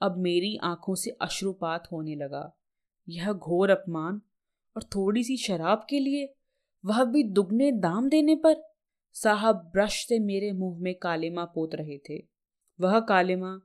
अब 0.00 0.16
मेरी 0.16 0.56
आँखों 0.56 0.94
से 0.94 1.10
अश्रुपात 1.10 1.88
होने 1.92 2.14
लगा। 2.14 2.58
यह 3.08 3.32
घोर 3.32 3.70
अपमान 3.70 4.20
और 4.76 4.82
थोड़ी 4.82 5.24
सी 5.24 5.36
शराब 5.36 5.86
के 5.90 5.98
लिए? 5.98 6.34
वह 6.84 7.04
भी 7.04 7.22
दुगने 7.22 7.72
दाम 7.72 8.08
देने 8.08 8.36
पर? 8.36 8.56
साहब, 9.12 9.56
ब्रश 9.56 10.06
से 10.08 10.18
मेरे 10.18 10.52
मुँह 10.52 10.78
में 10.80 10.94
कालेमा 10.94 11.44
पोत 11.44 11.74
रहे 11.74 11.98
थे। 11.98 12.26
वह 12.80 13.00
कालिमा, 13.00 13.60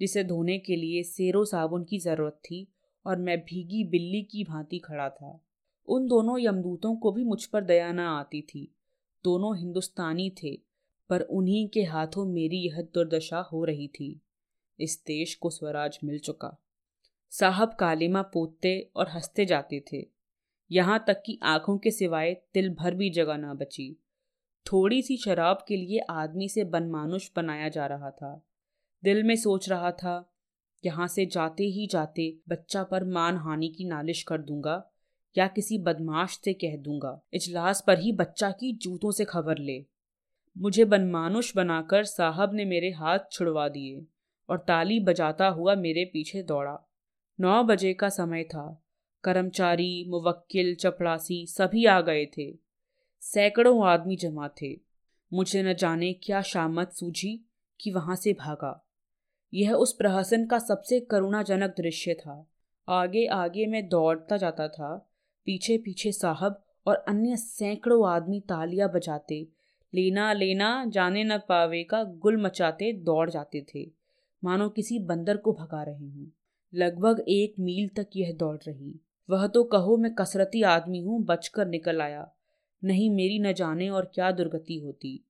जिसे 0.00 0.24
धोने 0.24 0.58
के 0.58 0.76
लिए 0.76 1.02
सेरो 1.02 1.44
साबुन 1.44 1.84
की 1.84 1.98
ज़रूरत 1.98 2.40
थी 2.44 2.72
और 3.06 3.16
मैं 3.16 3.40
भीगी 3.40 3.84
बिल्ली 3.84 4.22
की 4.22 4.44
भांति 4.44 4.78
खड़ा 4.78 5.08
था। 5.08 5.44
उन 5.88 6.06
दोनों 6.06 6.38
यमदूतों 6.40 6.96
को 6.96 7.12
भी 7.12 7.24
मुझ 7.24 7.46
पर 7.46 7.64
दया 7.64 7.92
न 7.92 8.00
आती 8.00 8.42
थी। 8.42 8.74
दोनों 9.24 9.58
हिंदुस्तानी 9.58 10.30
थे। 10.30 10.67
पर 11.10 11.20
उन्हीं 11.20 11.68
के 11.68 11.82
हाथों 11.82 12.24
मेरी 12.26 12.56
यह 12.56 12.82
दुर्दशा 12.94 13.38
हो 13.38 13.64
रही 13.64 13.88
थी। 13.88 14.20
इस 14.80 15.02
देश 15.06 15.34
को 15.34 15.50
स्वराज 15.50 15.98
मिल 16.04 16.18
चुका। 16.18 16.56
साहब 17.30 17.74
कालिमा 17.74 18.22
पोतते 18.22 18.90
और 18.96 19.08
हँसते 19.08 19.44
जाते 19.44 19.84
थे। 19.92 20.06
यहाँ 20.70 21.04
तक 21.06 21.22
कि 21.26 21.38
आँखों 21.42 21.78
के 21.78 21.90
सिवाय 21.90 22.34
तिल 22.54 22.74
भर 22.74 22.94
भी 22.94 23.10
जगह 23.10 23.36
ना 23.36 23.54
बची। 23.54 23.96
थोड़ी 24.66 25.02
सी 25.02 25.16
शराब 25.16 25.64
के 25.68 25.76
लिए 25.76 25.98
आदमी 26.10 26.48
से 26.48 26.64
बनमानुष 26.64 27.30
बनाया 27.36 27.68
जा 27.68 27.86
रहा 27.86 28.10
था। 28.10 28.46
दिल 29.04 29.22
में 29.22 29.36
सोच 29.36 29.68
रहा 29.68 29.90
था, 29.90 30.32
यहाँ 30.84 31.06
से 31.08 31.26
जाते 31.26 31.64
ही 31.64 31.86
जाते 31.86 32.36
बच्चा 32.48 32.82
पर 32.82 33.04
मान 33.04 33.36
हानि 33.36 33.68
की 33.68 33.84
नालिश 33.84 34.22
कर 34.22 34.38
दूँगा 34.38 34.90
या 35.38 35.46
किसी 35.46 35.78
बदमाश 35.78 36.40
से 36.44 36.52
कह 36.52 36.76
दूँगा, 36.76 37.20
इजलास 37.32 37.84
पर 37.86 37.98
ही 37.98 38.12
बच्चा 38.12 38.50
की 38.50 38.72
जूतों 38.72 39.10
से 39.10 39.24
खबर 39.24 39.58
ले। 39.58 39.84
मुझे 40.58 40.84
बनमानुष 40.84 41.56
बनाकर 41.56 42.04
साहब 42.04 42.54
ने 42.54 42.64
मेरे 42.64 42.90
हाथ 42.90 43.18
छुड़वा 43.32 43.68
दिए 43.68 44.06
और 44.48 44.58
ताली 44.58 45.00
बजाता 45.00 45.48
हुआ 45.48 45.74
मेरे 45.74 46.04
पीछे 46.04 46.42
दौड़ा। 46.42 46.90
नौ 47.40 47.62
बजे 47.62 47.94
का 47.94 48.08
समय 48.08 48.44
था। 48.44 48.84
कर्मचारी, 49.24 50.04
मुवक्किल, 50.08 50.74
चपड़ासी 50.74 51.46
सभी 51.46 51.84
आ 51.84 52.00
गए 52.00 52.26
थे। 52.26 52.58
सैकड़ों 53.20 53.86
आदमी 53.86 54.16
जमा 54.16 54.48
थे। 54.62 54.80
मुझे 55.32 55.62
न 55.62 55.74
जाने 55.74 56.12
क्या 56.12 56.42
शामत 56.42 56.92
सूझी 56.92 57.50
कि 57.80 57.90
वहाँ 57.90 58.16
से 58.16 58.32
भागा। 58.32 58.88
यह 59.54 59.72
उस 59.72 59.92
प्रहसन 59.92 60.46
का 60.46 60.58
सबसे 60.58 61.00
करुणाजनक 61.00 61.70
दृश्य 61.70 62.14
था। 62.14 62.50
आगे 62.88 63.26
आगे 63.26 63.66
मैं 63.66 63.88
दौड़ता 63.88 64.36
जाता 64.36 64.68
था। 64.68 65.10
पीछे 65.44 65.78
पीछे 65.78 66.12
साहब 66.12 66.64
और 66.86 66.96
अन्य 66.96 67.36
सैकड़ों 67.36 68.08
आदमी 68.08 68.40
तालियाँ 68.40 68.92
बजाते 68.92 69.46
लेना 69.92 70.32
लेना 70.32 70.84
जाने 70.88 71.24
न 71.24 71.38
पावे 71.38 71.82
का 71.82 72.02
गुल 72.04 72.36
मचाते 72.36 72.92
दौड़ 73.02 73.28
जाते 73.30 73.64
थे। 73.74 73.86
मानो 74.42 74.68
किसी 74.68 74.98
बंदर 74.98 75.36
को 75.36 75.52
भगा 75.52 75.82
रहे 75.82 76.06
हूँ। 76.06 76.32
लगभग 76.72 77.24
एक 77.28 77.54
मील 77.60 77.88
तक 77.96 78.16
यह 78.16 78.32
दौड़ 78.32 78.56
रही। 78.56 78.94
वह 79.28 79.46
तो 79.46 79.62
कहो 79.64 79.96
मैं 79.96 80.14
कसरती 80.14 80.62
आदमी 80.62 81.00
हूँ, 81.00 81.24
बचकर 81.24 81.66
निकल 81.66 82.00
आया। 82.00 82.28
नहीं 82.82 83.10
मेरी 83.10 83.38
न 83.38 83.52
जाने 83.52 83.88
और 83.88 84.10
क्या 84.14 84.30
दुर्गति 84.30 84.78
होती। 84.78 85.20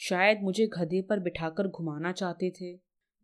शायद 0.00 0.40
मुझे 0.42 0.66
गधे 0.66 1.00
पर 1.02 1.20
बिठाकर 1.20 1.68
घुमाना 1.68 2.12
चाहते 2.12 2.50
थे। 2.50 2.74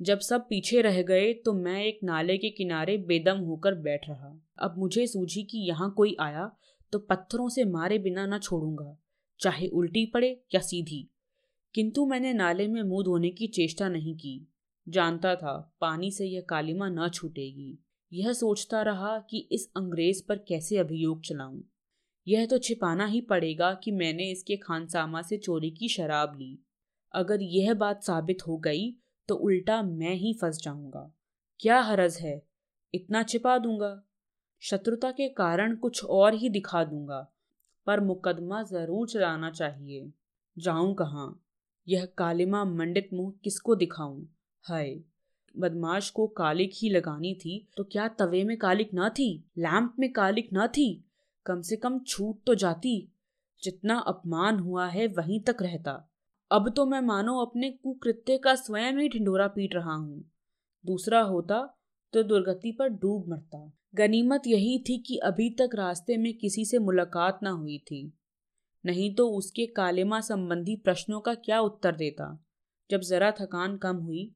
जब 0.00 0.18
सब 0.18 0.46
पीछे 0.48 0.81
रह 0.81 1.00
गए 1.03 1.33
तो 1.35 1.53
मैं 1.53 1.83
एक 1.85 1.98
नाले 2.05 2.37
के 2.38 2.50
किनारे 2.50 2.96
बेदम 2.98 3.38
होकर 3.38 3.74
बैठ 3.74 4.09
रहा। 4.09 4.33
अब 4.59 4.74
मुझे 4.79 5.07
सूझी 5.07 5.42
कि 5.42 5.59
यहाँ 5.68 5.90
कोई 5.96 6.16
आया 6.20 6.50
तो 6.92 6.98
पत्थरों 6.98 7.48
से 7.48 7.64
मारे 7.64 7.98
बिना 7.98 8.26
न 8.26 8.38
छोड़ूँगा। 8.38 8.96
चाहे 9.40 9.68
उल्टी 9.68 10.07
पड़े 10.07 10.44
या 10.55 10.61
सीधी। 10.61 11.11
किंतु 11.74 12.07
मैंने 12.07 12.33
नाले 12.33 12.68
में 12.68 12.83
मुँह 12.83 13.05
धोने 13.05 13.31
की 13.31 13.46
चेष्टा 13.46 13.88
नहीं 13.88 14.16
की। 14.16 14.53
जानता 14.88 15.37
था, 15.37 15.76
पानी 15.81 16.11
से 16.11 16.26
यह 16.26 16.40
कालिमा 16.40 16.88
न 16.88 17.09
छूटेगी। 17.09 17.85
यह 18.12 18.33
सोचता 18.33 18.83
रहा 18.83 19.18
कि 19.18 19.48
इस 19.53 19.70
अंग्रेज़ 19.76 20.22
पर 20.29 20.38
कैसे 20.38 20.76
अभियोग 20.76 21.22
चलाऊं। 21.22 21.62
यह 22.29 22.46
तो 22.46 22.59
छिपाना 22.59 23.07
ही 23.07 23.20
पड़ेगा 23.20 23.74
कि 23.74 23.90
मैंने 23.90 24.31
इसके 24.31 24.57
खानसामा 24.57 25.22
से 25.22 25.37
चोरी 25.37 25.70
की 25.70 25.88
शराब 25.88 26.37
ली। 26.37 26.66
अगर 27.12 27.42
यह 27.42 27.74
बात 27.74 28.03
साबित 28.03 28.38
हो 28.48 28.57
गई 28.57 28.96
तो 29.29 29.35
उल्टा 29.35 29.83
मैं 29.83 30.14
ही 30.14 30.35
फंस 30.35 30.62
जाऊँगा। 30.62 31.14
क्या 31.61 31.81
हरज 31.81 32.16
है? 32.16 32.46
इतना 32.94 33.22
छिपा 33.22 33.59
दूँगा। 33.59 34.05
शत्रुता 34.61 35.11
के 35.11 35.29
कारण 35.29 35.76
कुछ 35.76 36.05
और 36.05 36.35
ही 36.35 36.48
दिखा 36.48 36.85
दूँगा। 36.85 37.33
पर 37.86 38.00
मुकदमा 38.00 38.62
ज़रूर 38.62 39.08
चलाना 39.08 39.50
चाहिए। 39.50 40.10
जाऊँ 40.56 40.94
कहाँ? 40.94 41.42
यह 41.88 42.04
कालिमा 42.18 42.64
मंडित 42.64 43.08
मुँह 43.12 43.32
किसको 43.44 43.74
दिखाऊँ? 43.74 44.28
हाय, 44.64 45.00
बदमाश 45.54 46.10
को 46.10 46.26
कालिक 46.26 46.70
ही 46.74 46.90
लगानी 46.90 47.34
थी 47.34 47.66
तो 47.76 47.84
क्या 47.84 48.08
तवे 48.08 48.44
में 48.44 48.56
कालिक 48.56 48.94
ना 48.94 49.08
थी? 49.08 49.44
लैंप 49.58 49.94
में 49.98 50.12
कालिक 50.12 50.52
ना 50.52 50.66
थी? 50.66 51.04
कम 51.46 51.60
से 51.62 51.76
कम 51.76 51.98
छूट 51.98 52.42
तो 52.46 52.54
जाती। 52.54 53.12
जितना 53.62 53.98
अपमान 53.98 54.58
हुआ 54.58 54.86
है 54.86 55.06
वहीं 55.06 55.40
तक 55.40 55.56
रहता। 55.62 55.92
अब 56.50 56.72
तो 56.76 56.86
मैं 56.86 57.00
मानो 57.00 57.38
अपने 57.38 57.70
कुकृत्य 57.72 58.38
का 58.38 58.54
स्वयं 58.54 58.98
ही 58.98 59.08
ढिंडोरा 59.08 59.46
पीट 59.48 59.74
रहा 59.74 59.94
हूँ। 59.94 60.24
दूसरा 60.84 61.20
होता 61.20 61.58
तो 62.12 62.22
दुर्गति 62.22 62.72
पर 62.72 62.88
डूब 62.88 63.28
मरता। 63.28 63.70
गनीमत 63.94 64.42
यही 64.46 64.79
थी 64.79 64.96
कि 64.98 65.16
अभी 65.16 65.48
तक 65.50 65.70
रास्ते 65.74 66.16
में 66.16 66.33
किसी 66.38 66.64
से 66.64 66.79
मुलाकात 66.79 67.38
ना 67.42 67.50
हुई 67.50 67.79
थी। 67.79 68.12
नहीं 68.85 69.14
तो 69.14 69.29
उसके 69.31 69.66
कालेमा 69.66 70.20
संबंधी 70.20 70.76
प्रश्नों 70.76 71.20
का 71.20 71.35
क्या 71.35 71.61
उत्तर 71.61 71.96
देता? 71.96 72.46
जब 72.90 73.00
जरा 73.00 73.31
थकान 73.31 73.76
कम 73.76 73.96
हुई 73.96 74.31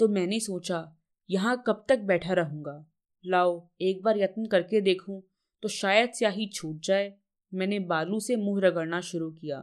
तो 0.00 0.08
मैंने 0.08 0.38
सोचा, 0.40 0.96
यहाँ 1.30 1.62
कब 1.66 1.84
तक 1.88 1.98
बैठा 1.98 2.32
रहूँगा? 2.32 2.84
लाओ, 3.24 3.68
एक 3.80 4.02
बार 4.02 4.18
यत्न 4.18 4.46
करके 4.46 4.80
देखूँ 4.80 5.22
तो 5.62 5.68
शायद 5.68 6.10
स्याही 6.10 6.46
छूट 6.46 6.80
जाए। 6.80 7.12
मैंने 7.52 7.78
बालू 7.80 8.20
से 8.20 8.36
मुँह 8.36 8.60
रगड़ना 8.60 9.00
शुरू 9.00 9.30
किया। 9.30 9.62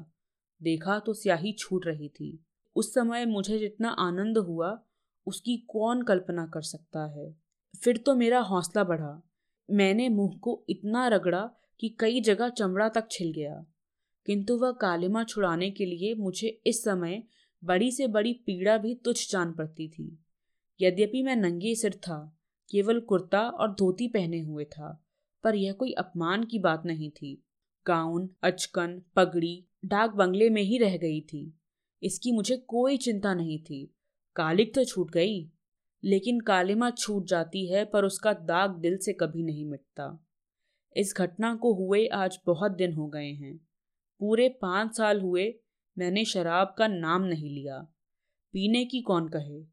देखा 0.62 1.00
तो 1.00 1.14
स्याही 1.14 1.52
छूट 1.54 1.88
रही 1.88 2.10
थी। 2.10 2.46
उस 2.76 2.94
समय 2.94 3.26
मुझे 3.26 3.60
जितना 3.60 3.90
आनंद 3.90 4.38
हुआ, 4.38 4.78
उसकी 5.28 5.58
कौन 5.70 6.02
कल्पना 6.02 6.46
कर 6.46 6.62
सकता 6.62 7.06
है? 7.12 7.36
फिर 7.76 7.98
तो 7.98 8.16
मेरा 8.16 8.40
हौसला 8.40 8.84
बढ़ा। 8.84 9.22
मैंने 9.72 10.10
मुँह 10.10 10.38
को 10.38 10.66
इतना 10.70 11.08
रगड़ा 11.08 11.52
कि 11.80 11.98
कई 12.00 12.22
जगह 12.22 12.50
चमड़ा 12.50 12.90
तक 12.90 13.08
छिल 13.12 13.32
गया। 13.32 13.66
किंतु 14.26 14.58
वह 14.58 14.72
कालिमा 14.72 15.24
छुड़ाने 15.24 15.72
के 15.72 15.86
लिए 15.86 16.14
मुझे 16.14 16.62
इस 16.68 16.84
समय 16.84 17.24
बड़ी 17.64 17.92
से 17.92 18.08
बड़ी 18.08 18.34
पीड़ा 18.34 18.78
भी 18.78 18.96
तुच्छ 18.96 19.32
जान 19.32 19.54
पड़ती 19.54 19.90
थी। 19.90 20.24
यद्यपि 20.82 21.24
मैं 21.24 21.36
नंगे 21.36 21.76
सिर 21.76 21.94
था, 21.94 22.40
केवल 22.70 23.00
कुर्ता 23.00 23.42
और 23.42 23.72
धोती 23.72 24.08
पहने 24.08 24.40
हुए 24.40 24.66
था, 24.66 25.06
पर 25.44 25.56
यह 25.56 25.74
कोई 25.74 25.92
अपमान 25.92 26.44
की 26.44 26.60
बात 26.60 26.86
नहीं 26.86 27.10
थी। 27.10 27.44
गाउन, 27.88 28.30
अचकन, 28.44 29.02
पगड़ी, 29.16 29.66
डाक 29.86 30.12
बंगले 30.12 30.50
में 30.50 30.62
ही 30.62 30.78
रह 30.78 30.98
गई 30.98 31.22
थी। 31.22 31.58
इसकी 32.04 32.32
मुझे 32.32 32.58
कोई 32.58 32.98
चिंता 32.98 33.34
नहीं 33.34 33.60
थी। 33.60 33.96
कालिक 34.36 34.76
तो 34.76 34.86
छूट 34.86 35.12
गई। 35.12 35.52
लेकिन 36.04 36.40
कालिमा 36.40 36.90
छूट 36.90 37.26
जाती 37.26 37.68
है, 37.68 37.86
पर 37.86 38.06
उसका 38.06 38.34
दाग 38.34 38.72
दिल 38.72 38.98
से 38.98 39.14
कभी 39.14 39.44
नहीं 39.44 39.66
मिटता। 39.66 40.26
इस 40.98 41.14
घटना 41.18 41.56
को 41.56 41.74
हुए 41.74 42.08
आज 42.08 42.40
बहुत 42.46 42.72
दिन 42.72 42.94
हो 42.94 43.08
गए 43.08 43.32
हैं। 43.32 43.58
पूरे 44.20 44.50
पाँच 44.50 44.98
साल 44.98 45.22
हुए, 45.22 45.56
मैंने 45.98 46.26
शराब 46.26 46.76
का 46.78 46.88
नाम 46.88 47.24
नहीं 47.24 47.50
लिया। 47.50 47.78
पीने 48.54 48.86
की 48.86 49.02
कौन 49.02 49.28
कहे? 49.28 49.64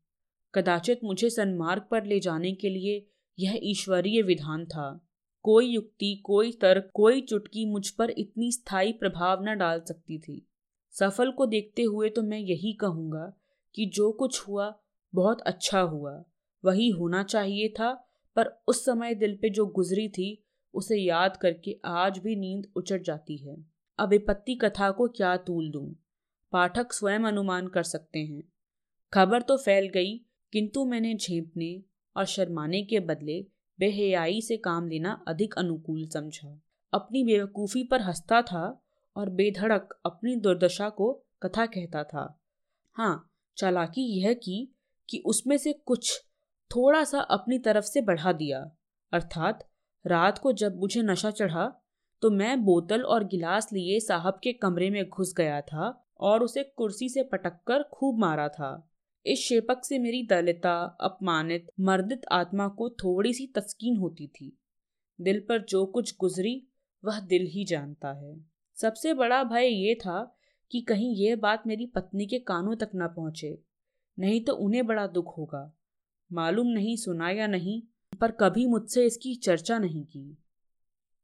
कदाचित 0.54 1.00
मुझे 1.04 1.30
सन्मार्ग 1.30 1.82
पर 1.90 2.04
ले 2.04 2.20
जाने 2.20 2.52
के 2.52 2.68
लिए 2.68 3.06
यह 3.38 3.60
ईश्वरीय 3.62 4.22
विधान 4.22 4.64
था। 4.64 5.04
कोई 5.42 5.66
युक्ति, 5.66 6.22
कोई 6.24 6.52
तर्क, 6.52 6.90
कोई 6.94 7.20
चुटकी 7.20 7.66
मुझ 7.66 7.90
पर 7.90 8.10
इतनी 8.10 8.52
स्थायी 8.52 8.92
प्रभाव 8.92 9.38
न 9.42 9.58
डाल 9.58 9.80
सकती 9.80 10.18
थी। 10.18 10.48
सफल 10.90 11.30
को 11.30 11.46
देखते 11.46 11.82
हुए 11.82 12.08
तो 12.08 12.22
मैं 12.22 12.38
यही 12.38 12.72
कहूँगा 12.72 13.40
कि 13.74 13.86
जो 13.86 14.12
कुछ 14.12 14.48
हुआ 14.48 14.80
बहुत 15.14 15.40
अच्छा 15.40 15.80
हुआ। 15.80 16.24
वही 16.64 16.90
होना 16.90 17.22
चाहिए 17.22 17.68
था, 17.68 17.92
पर 18.36 18.62
उस 18.68 18.84
समय 18.84 19.14
दिल 19.14 19.38
पे 19.42 19.50
जो 19.50 19.66
गुजरी 19.66 20.08
थी, 20.08 20.44
उसे 20.74 20.96
याद 20.96 21.36
करके 21.36 21.80
आज 21.84 22.18
भी 22.18 22.36
नींद 22.36 22.66
उचट 22.76 23.02
जाती 23.02 23.36
है। 23.36 23.56
अब 23.98 24.08
विपत्ति 24.08 24.54
कथा 24.54 24.90
को 24.90 25.08
क्या 25.08 25.36
तूल 25.36 25.70
दूँ? 25.70 25.94
पाठक 26.52 26.92
स्वयं 26.92 27.20
अनुमान 27.20 27.68
कर 27.68 27.82
सकते 27.82 28.18
हैं। 28.18 28.42
खबर 29.12 29.42
तो 29.42 29.56
फैल 29.56 29.88
गई, 29.88 30.18
किंतु 30.52 30.84
मैंने 30.84 31.14
झेपने 31.14 31.82
और 32.16 32.24
शर्माने 32.24 32.82
के 32.82 33.00
बदले 33.00 33.46
बेहयाई 33.78 34.40
से 34.40 34.56
काम 34.56 34.88
लेना 34.88 35.24
अधिक 35.28 35.54
अनुकूल 35.54 36.08
समझा। 36.08 36.62
अपनी 36.92 37.24
बेवकूफ़ी 37.24 37.84
पर 37.84 38.00
हंसता 38.00 38.42
था 38.42 38.84
और 39.16 39.30
बेधड़क 39.30 40.00
अपनी 40.06 40.36
दुर्दशा 40.36 40.88
को 40.88 41.24
कथा 41.42 41.66
कहता 41.66 42.04
था। 42.04 42.42
हाँ 42.92 43.30
चालाकी 43.56 44.20
यह 44.20 44.32
की 44.32 44.77
कि 45.10 45.22
उसमें 45.26 45.56
से 45.56 45.72
कुछ 45.72 46.20
थोड़ा 46.76 47.04
सा 47.04 47.20
अपनी 47.20 47.58
तरफ़ 47.58 47.84
से 47.84 48.00
बढ़ा 48.00 48.32
दिया। 48.32 48.76
अर्थात, 49.12 49.70
रात 50.06 50.38
को 50.38 50.52
जब 50.52 50.76
मुझे 50.76 51.02
नशा 51.02 51.30
चढ़ा 51.30 51.84
तो 52.22 52.30
मैं 52.30 52.64
बोतल 52.64 53.02
और 53.02 53.24
गिलास 53.24 53.72
लिए 53.72 54.00
साहब 54.00 54.40
के 54.42 54.52
कमरे 54.52 54.90
में 54.90 55.08
घुस 55.08 55.34
गया 55.36 55.60
था 55.60 56.10
और 56.20 56.42
उसे 56.42 56.62
कुर्सी 56.62 57.08
से 57.08 57.22
पटक 57.22 57.60
कर 57.66 57.82
खूब 57.82 58.18
मारा 58.18 58.48
था। 58.48 58.90
इस 59.26 59.38
शेपक 59.38 59.84
से 59.84 59.98
मेरी 59.98 60.26
दलिता, 60.26 60.98
अपमानित, 61.00 61.66
मर्दित 61.80 62.22
आत्मा 62.32 62.68
को 62.68 62.90
थोड़ी 62.90 63.32
सी 63.32 63.46
तस्कीन 63.46 63.96
होती 63.96 64.28
थी। 64.28 64.58
दिल 65.20 65.40
पर 65.40 65.64
जो 65.64 65.86
कुछ 65.86 66.16
गुजरी, 66.20 66.68
वह 67.04 67.20
दिल 67.20 67.46
ही 67.46 67.64
जानता 67.64 68.12
है। 68.12 68.44
सबसे 68.74 69.14
बड़ा 69.14 69.44
भय 69.44 69.66
ये 69.66 69.94
था 69.94 70.36
कि 70.70 70.80
कहीं 70.80 71.16
यह 71.16 71.36
बात 71.36 71.62
मेरी 71.66 71.86
पत्नी 71.86 72.26
के 72.26 72.38
कानों 72.38 72.76
तक 72.76 72.90
न 72.94 73.08
पहुँचे। 73.08 73.62
नहीं 74.18 74.44
तो 74.44 74.52
उन्हें 74.52 74.86
बड़ा 74.86 75.06
दुख 75.06 75.38
होगा। 75.38 75.72
मालूम 76.32 76.66
नहीं 76.66 76.96
सुना 76.96 77.30
या 77.30 77.46
नहीं, 77.46 77.82
पर 78.20 78.30
कभी 78.30 78.66
मुझसे 78.66 79.06
इसकी 79.06 79.34
चर्चा 79.34 79.78
नहीं 79.78 80.04
की। 80.04 80.38